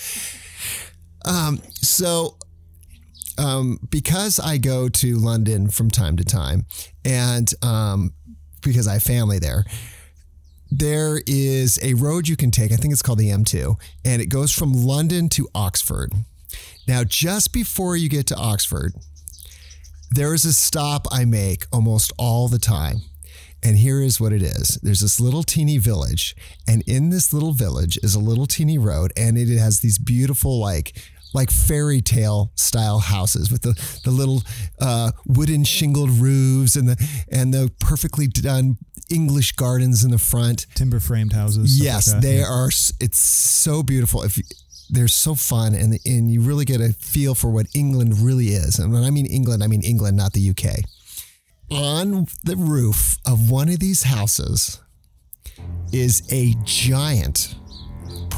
[1.25, 2.37] um, so
[3.39, 6.67] um, because I go to London from time to time,
[7.05, 8.13] and um,
[8.63, 9.65] because I have family there,
[10.71, 12.73] there is a road you can take.
[12.73, 16.13] I think it's called the M2, and it goes from London to Oxford.
[16.87, 18.95] Now, just before you get to Oxford,
[20.11, 22.99] there is a stop I make almost all the time.
[23.63, 24.79] And here is what it is.
[24.83, 26.37] There's this little teeny village,
[26.69, 30.61] and in this little village is a little teeny road, and it has these beautiful
[30.61, 30.97] like
[31.35, 33.75] like fairy tale style houses with the
[34.05, 34.43] the little
[34.81, 38.77] uh, wooden shingled roofs and the and the perfectly done
[39.11, 40.67] English gardens in the front.
[40.75, 41.79] timber framed houses.
[41.81, 42.47] Yes, like they Yeah.
[42.53, 42.69] are.
[43.01, 44.23] It's so beautiful.
[44.23, 44.45] If you,
[44.91, 48.79] they're so fun, and and you really get a feel for what England really is.
[48.79, 50.85] And when I mean England, I mean England, not the UK.
[51.71, 54.81] On the roof of one of these houses
[55.93, 57.55] is a giant,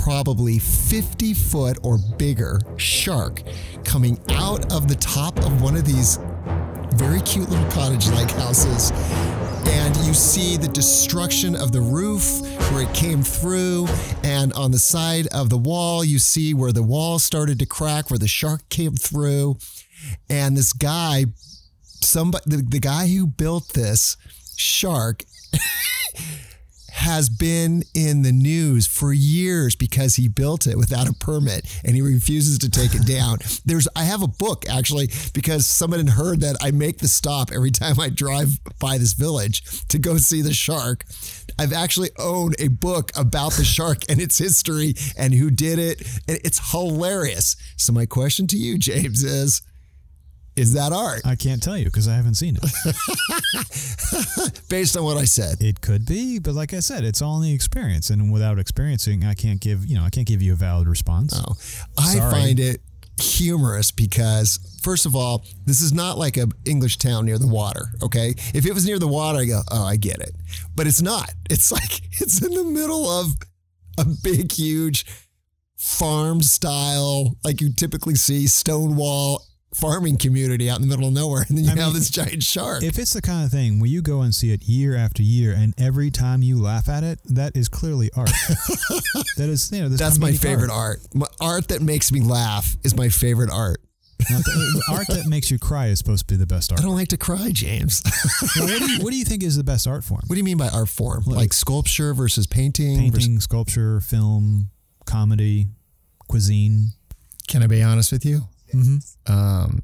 [0.02, 3.42] probably 50 foot or bigger shark
[3.84, 6.18] coming out of the top of one of these
[6.94, 8.90] very cute little cottage like houses.
[9.66, 12.40] And you see the destruction of the roof
[12.72, 13.88] where it came through.
[14.24, 18.10] And on the side of the wall, you see where the wall started to crack,
[18.10, 19.58] where the shark came through.
[20.30, 21.26] And this guy,
[21.82, 24.16] somebody, the, the guy who built this
[24.56, 25.24] shark
[26.92, 31.94] has been in the news for years because he built it without a permit and
[31.94, 33.38] he refuses to take it down.
[33.64, 37.50] There's I have a book actually because someone had heard that I make the stop
[37.52, 41.04] every time I drive by this village to go see the shark.
[41.58, 46.00] I've actually owned a book about the shark and its history and who did it
[46.28, 47.56] and it's hilarious.
[47.76, 49.62] So my question to you James is
[50.60, 52.62] is that art I can't tell you because I haven't seen it.
[54.68, 55.60] based on what I said?
[55.60, 59.24] It could be, but like I said, it's all in the experience, and without experiencing,
[59.24, 61.34] I can't give you know I can't give you a valid response.
[61.36, 61.54] Oh,
[61.98, 62.30] I Sorry.
[62.30, 62.80] find it
[63.20, 67.88] humorous because first of all, this is not like a English town near the water.
[68.02, 70.34] Okay, if it was near the water, I go, oh, I get it,
[70.74, 71.30] but it's not.
[71.50, 73.32] It's like it's in the middle of
[73.98, 75.04] a big, huge
[75.76, 79.42] farm style, like you typically see Stonewall
[79.74, 82.10] farming community out in the middle of nowhere, and then you I have mean, this
[82.10, 82.82] giant shark.
[82.82, 85.52] If it's the kind of thing where you go and see it year after year,
[85.52, 88.30] and every time you laugh at it, that is clearly art.
[89.36, 91.00] that is, you know, this That's my favorite art.
[91.14, 93.80] My art that makes me laugh is my favorite art.
[94.28, 96.80] Not uh, the, art that makes you cry is supposed to be the best art.
[96.80, 98.02] I don't like to cry, James.
[98.56, 100.20] Well, what, do you, what do you think is the best art form?
[100.26, 101.24] what do you mean by art form?
[101.26, 102.96] Like sculpture versus painting?
[103.10, 104.68] versus- Painting, sculpture, film,
[105.06, 105.68] comedy,
[106.28, 106.90] cuisine.
[107.48, 108.42] Can I be honest with you?
[108.72, 109.32] Mm-hmm.
[109.32, 109.82] Um,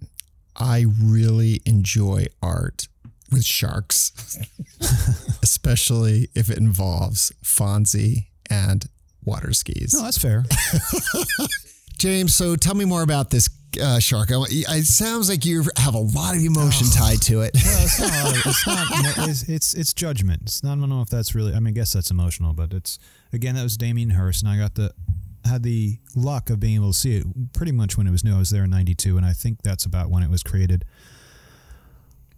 [0.56, 2.88] I really enjoy art
[3.30, 4.38] with sharks,
[5.42, 8.86] especially if it involves Fonzie and
[9.24, 9.94] water skis.
[9.94, 10.44] No, that's fair.
[11.98, 13.48] James, so tell me more about this
[13.80, 14.30] uh, shark.
[14.30, 17.52] I, it sounds like you have a lot of emotion tied to it.
[17.54, 18.46] It's not.
[18.46, 19.28] It's not.
[19.28, 20.42] It's, it's it's judgment.
[20.42, 20.76] It's not.
[20.76, 21.52] I don't know if that's really.
[21.52, 22.98] I mean, I guess that's emotional, but it's
[23.32, 24.92] again that was Damien Hirst, and I got the
[25.46, 28.34] had the luck of being able to see it pretty much when it was new.
[28.34, 30.84] I was there in '92, and I think that's about when it was created.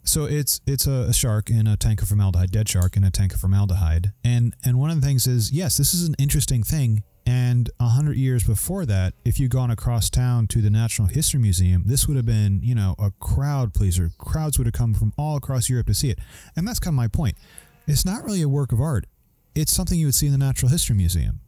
[0.08, 3.34] So it's it's a, shark in a tank of formaldehyde, dead shark in a tank
[3.34, 7.02] of formaldehyde, and and one of the things is yes, this is an interesting thing.
[7.26, 11.38] And a hundred years before that, if you'd gone across town to the Natural History
[11.38, 14.10] Museum, this would have been you know a crowd pleaser.
[14.16, 16.18] Crowds would have come from all across Europe to see it,
[16.56, 17.36] and that's kind of my point.
[17.86, 19.04] It's not really a work of art;
[19.54, 21.40] it's something you would see in the Natural History Museum,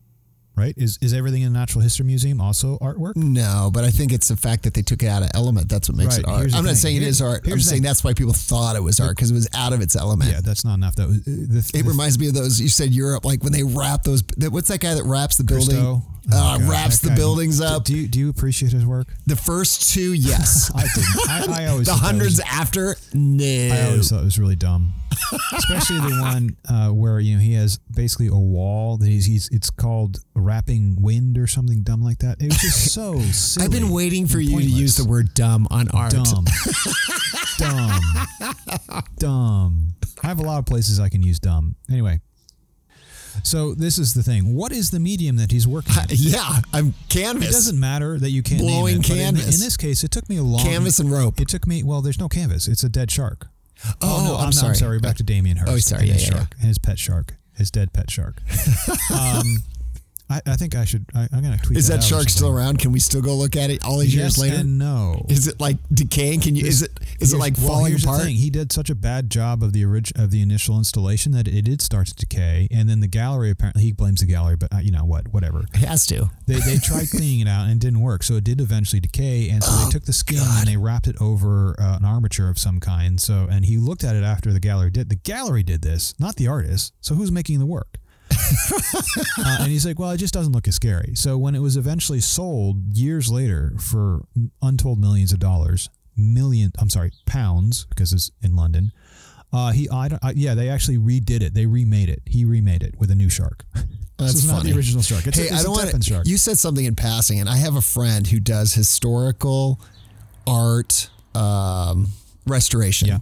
[0.60, 0.74] right?
[0.76, 3.16] Is is everything in the Natural History Museum also artwork?
[3.16, 5.68] No, but I think it's the fact that they took it out of element.
[5.68, 6.40] That's what makes Right, it art.
[6.40, 6.76] here's I'm not thing.
[6.76, 7.46] saying it Here- is art.
[7.46, 7.82] I'm saying thing.
[7.82, 10.30] that's why people thought it was art because it was out of its element.
[10.30, 10.94] Yeah, that's not enough.
[10.96, 13.62] That was the, It the- reminds me of those you said Europe, like when they
[13.64, 14.22] wrap those.
[14.38, 15.68] What's that guy that wraps the building?
[15.76, 16.02] Christo.
[16.32, 17.84] Uh, Oh, wraps the buildings Do- up.
[17.84, 19.08] Do you, do you appreciate his work?
[19.26, 20.70] the first two, yes.
[20.76, 20.86] I.
[21.28, 23.44] I, I always the hundreds was- after, no.
[23.44, 24.92] I always thought it was really dumb,
[25.52, 29.48] especially the one uh, where you know he has basically a wall that he's, he's
[29.50, 32.40] it's called wrapping wind or something dumb like that.
[32.40, 33.64] It was just so silly.
[33.66, 36.12] I've been waiting for and you to use the word dumb on art.
[36.12, 36.44] dumb,
[37.58, 38.00] dumb,
[39.18, 39.94] dumb.
[40.22, 41.76] I have a lot of places I can use dumb.
[41.90, 42.20] Anyway,
[43.42, 44.54] so this is the thing.
[44.54, 46.06] What is the medium that he's working in?
[46.30, 47.48] Yeah, I'm canvas.
[47.48, 49.60] It doesn't matter that you can't Blowing it, but in- canvas.
[49.60, 51.40] In, this case, it took me a long Canvas and rope.
[51.40, 52.02] It took me well.
[52.02, 52.68] There's no canvas.
[52.68, 53.46] It's a dead shark.
[54.02, 54.74] Oh, no, I'm I'm, sorry.
[54.76, 54.98] sorry.
[55.00, 55.72] Back to Damien Hirst.
[55.72, 56.02] Oh, sorry.
[56.02, 58.40] and his Yeah, yeah, his pet shark, his dead pet shark.
[59.14, 59.44] um,
[60.28, 61.06] I, I think I should.
[61.14, 61.78] I, I'm gonna tweet.
[61.78, 62.78] Is that that shark still around?
[62.78, 64.64] Can we still go look at it all these Yes years later?
[64.64, 65.26] no.
[65.28, 66.40] Is it like decaying?
[66.42, 66.66] Can you?
[66.66, 66.99] Is it?
[67.20, 68.20] Is it Here's- like well, falling here's apart?
[68.20, 68.36] The thing.
[68.36, 71.62] He did such a bad job of the orig- of the initial installation that it
[71.62, 74.78] did start to decay, and then the gallery apparently he blames the gallery, but uh,
[74.78, 75.28] you know what?
[75.32, 75.64] Whatever.
[75.74, 76.30] It has to.
[76.46, 79.48] They, they tried cleaning it out and it didn't work, so it did eventually decay.
[79.50, 82.58] And so they took the skin and they wrapped it over uh, an armature of
[82.58, 83.20] some kind.
[83.20, 85.08] So and he looked at it after the gallery did.
[85.10, 86.94] The gallery did this, not the artist.
[87.00, 87.98] So who's making the work?
[89.38, 91.14] uh, and he's like, well, it just doesn't look as scary.
[91.14, 94.22] So when it was eventually sold years later for
[94.62, 98.92] untold millions of dollars, million, I'm sorry, pounds, because it's in London.
[99.52, 101.54] Uh, he, I, don't, I, yeah, they actually redid it.
[101.54, 102.22] They remade it.
[102.24, 103.64] He remade it with a new shark.
[104.16, 104.72] That's so it's not funny.
[104.72, 105.26] the original shark.
[105.26, 106.26] It's, hey, a, it's I don't want shark.
[106.26, 109.80] You said something in passing, and I have a friend who does historical
[110.46, 112.08] art um,
[112.46, 113.08] restoration.
[113.08, 113.18] Yeah.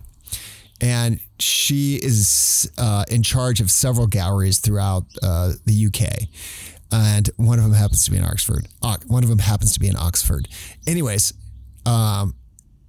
[0.80, 6.28] And she is uh, in charge of several galleries throughout uh, the UK.
[6.90, 8.66] And one of them happens to be in Oxford.
[9.06, 10.48] One of them happens to be in Oxford.
[10.86, 11.34] Anyways,
[11.84, 12.34] um,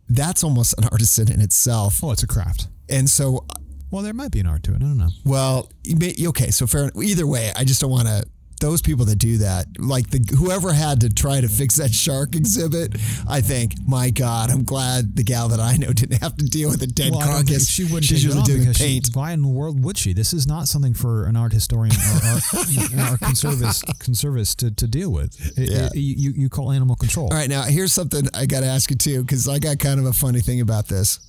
[0.09, 2.03] that's almost an artisan in itself.
[2.03, 2.67] Oh, it's a craft.
[2.89, 3.45] And so
[3.91, 4.77] Well, there might be an art to it.
[4.77, 5.09] I don't know.
[5.25, 6.91] well, you may- okay, so fair.
[7.01, 8.23] Either way, I just don't want to.
[8.59, 12.35] Those people that do that, like the whoever had to try to fix that shark
[12.35, 12.95] exhibit,
[13.27, 16.69] I think, my God, I'm glad the gal that I know didn't have to deal
[16.69, 17.67] with a dead Well, I don't think carcass.
[17.69, 19.09] she wouldn't She's usually doing because she- paint.
[19.13, 20.11] why in the world would she?
[20.13, 22.43] This is not something for an art historian or art,
[23.13, 25.57] or conservist, conservist to, to deal with.
[25.57, 25.85] It- Yeah.
[25.93, 27.29] it- you, you call animal control.
[27.31, 29.99] All right, now here's something I got to ask you too, because I got kind
[29.99, 31.19] of a funny thing about this.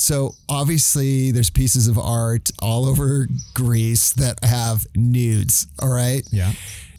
[0.00, 5.66] So obviously, there's pieces of art all over Greece that have nudes.
[5.80, 6.22] All right.
[6.32, 6.52] Yeah.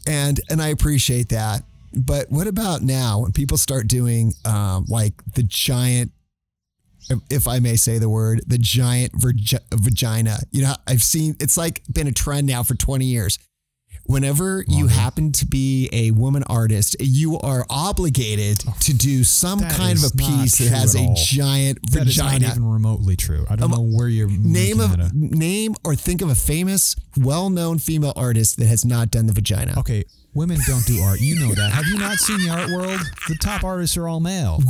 [0.06, 1.62] and and I appreciate that.
[1.94, 6.10] But what about now when people start doing um, like the giant,
[7.28, 10.38] if- I may say the word, the giant virgi- vagina?
[10.52, 13.38] You know, I've seen it's like been a trend now for twenty years.
[14.04, 19.60] Whenever you happen to be a woman artist, you are obligated oh, to do some
[19.60, 22.50] That kind of a piece that has a giant That is not vagina.
[22.50, 23.46] even remotely true.
[23.48, 27.78] I don't um, know where you're Name of name or think of a famous, well-known
[27.78, 29.74] female artist that has not done the vagina.
[29.78, 31.20] Okay, Women don't do art.
[31.20, 31.72] You know that.
[31.72, 32.98] Have you not seen the art world?
[33.28, 34.60] The top artists are all male.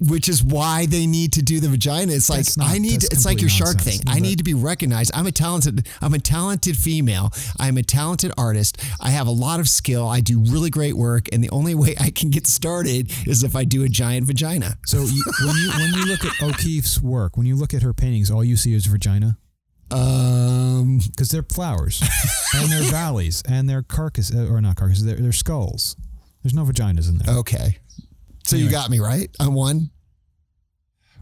[0.00, 2.12] which is why they need to do the vagina.
[2.12, 3.04] It's like not- I need.
[3.04, 3.98] it's like your shark nonsense.
[3.98, 4.04] thing.
[4.08, 5.12] I need to be recognized.
[5.14, 5.86] I'm a talented.
[6.00, 7.30] I'm a talented female.
[7.60, 8.78] I'm a talented artist.
[9.00, 10.08] I have a lot of skill.
[10.08, 13.54] I do really great work, and the only way I can get started is if
[13.54, 14.76] I do a giant vagina.
[14.86, 17.94] So you, when you when you look at O'Keeffe's work, when you look at her
[17.94, 19.38] paintings, all you see is vagina
[19.92, 20.98] Um.
[21.10, 22.02] because they're flowers
[22.54, 25.04] and they're valleys and they're carcass uh, or not carcasses.
[25.04, 25.96] They're, they're skulls.
[26.42, 27.36] There's no vaginas in there.
[27.36, 27.78] Okay.
[28.44, 29.90] So you got me right on one.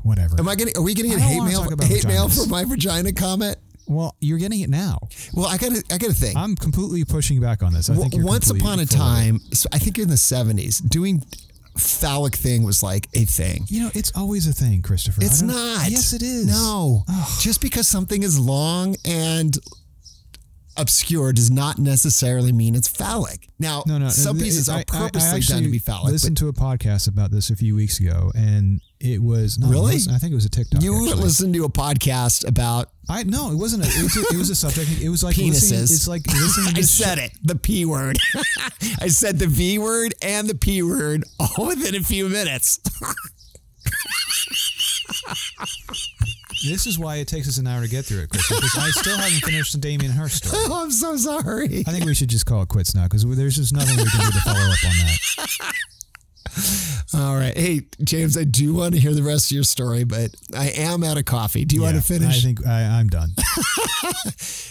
[0.02, 0.36] Whatever.
[0.38, 0.76] Am I getting?
[0.78, 1.68] Are we getting a hate mail?
[1.82, 3.58] Hate mail for my vagina comment?
[3.90, 5.00] well, you're getting it now.
[5.34, 5.72] Well, I got.
[5.72, 6.36] I got to think.
[6.36, 7.90] I'm completely pushing back on this.
[7.90, 8.96] I think you're once upon a full of it.
[8.96, 11.22] time, so I think in the 70s, doing
[11.80, 13.64] phallic thing was like a thing.
[13.68, 15.22] You know, it's always a thing, Christopher.
[15.24, 15.50] It's don't-
[15.88, 16.46] Yes, it is.
[16.46, 17.04] No.
[17.40, 19.56] Just because something is long and
[20.76, 23.48] obscure does not necessarily mean it's phallic.
[23.58, 24.08] Now, No, no.
[24.08, 26.12] some pieces I- are I- I purposely actually done to be phallic.
[26.12, 29.68] Listened but to a podcast about this a few weeks ago, and it was no,
[29.68, 29.96] Really?
[29.96, 30.82] I think it was a TikTok.
[30.82, 31.22] you actually.
[31.22, 33.84] listened to a podcast about I no, it wasn't.
[33.84, 35.00] A, it, was a, it was a subject.
[35.00, 35.82] It was like penises.
[35.82, 38.18] It's like listening to I said it, the P word.
[39.00, 42.78] I said the V word and the P word all within a few minutes.
[46.66, 48.46] This is why it takes us an hour to get through it, Chris.
[48.48, 50.62] Because I still haven't finished the Damien Hirst story.
[50.66, 51.84] oh, I'm so sorry.
[51.86, 54.20] I think we should just call it quits now because there's just nothing we can
[54.20, 55.72] do to follow up on that.
[57.14, 57.56] All right.
[57.56, 61.02] Hey, James, I do want to hear the rest of your story, but I am
[61.04, 61.64] out of coffee.
[61.64, 62.38] Do you want to finish?
[62.38, 63.30] I think I, I'm done.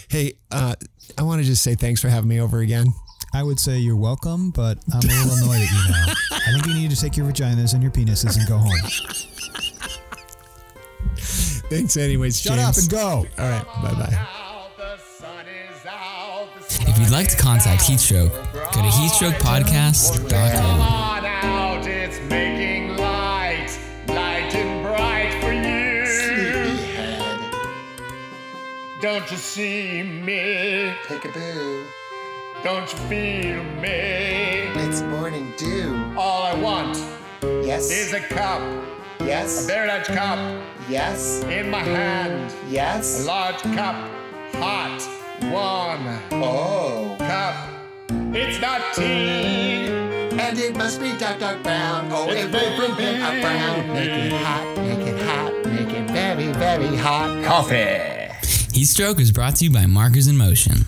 [0.08, 0.74] Hey, uh,
[1.16, 2.86] I want to just say thanks for having me over again.
[3.32, 6.06] I would say you're welcome, but I'm a little annoyed at you now.
[6.32, 8.72] I think you need to take your vaginas and your penises and go home.
[11.70, 12.68] Thanks, anyways, Shut James.
[12.68, 13.24] up and go.
[13.42, 13.64] All right.
[13.82, 14.26] Bye bye.
[16.88, 21.09] If you'd like to contact Heatstroke, go to heatstrokepodcast.com.
[29.00, 30.92] Don't you see me?
[31.06, 31.84] Peekaboo.
[32.62, 34.68] Don't you feel me?
[34.84, 36.12] It's morning dew.
[36.18, 36.98] All I want
[37.64, 37.90] Yes.
[37.90, 38.60] is a cup,
[39.20, 39.64] Yes.
[39.64, 40.38] a very large cup
[40.90, 41.42] Yes.
[41.48, 42.52] in my hand.
[42.68, 43.22] Yes.
[43.22, 43.96] A large cup,
[44.56, 45.00] hot,
[45.44, 47.16] warm Oh.
[47.20, 47.54] cup.
[48.34, 49.88] It's not tea.
[50.44, 52.10] And it must be dark, dark brown.
[52.12, 53.94] Oh, It's it will them up brown.
[53.94, 57.42] Make it hot, make it hot, make it very, very hot.
[57.44, 58.19] Coffee.
[58.72, 60.86] Heatstroke is brought to you by Markers in Motion.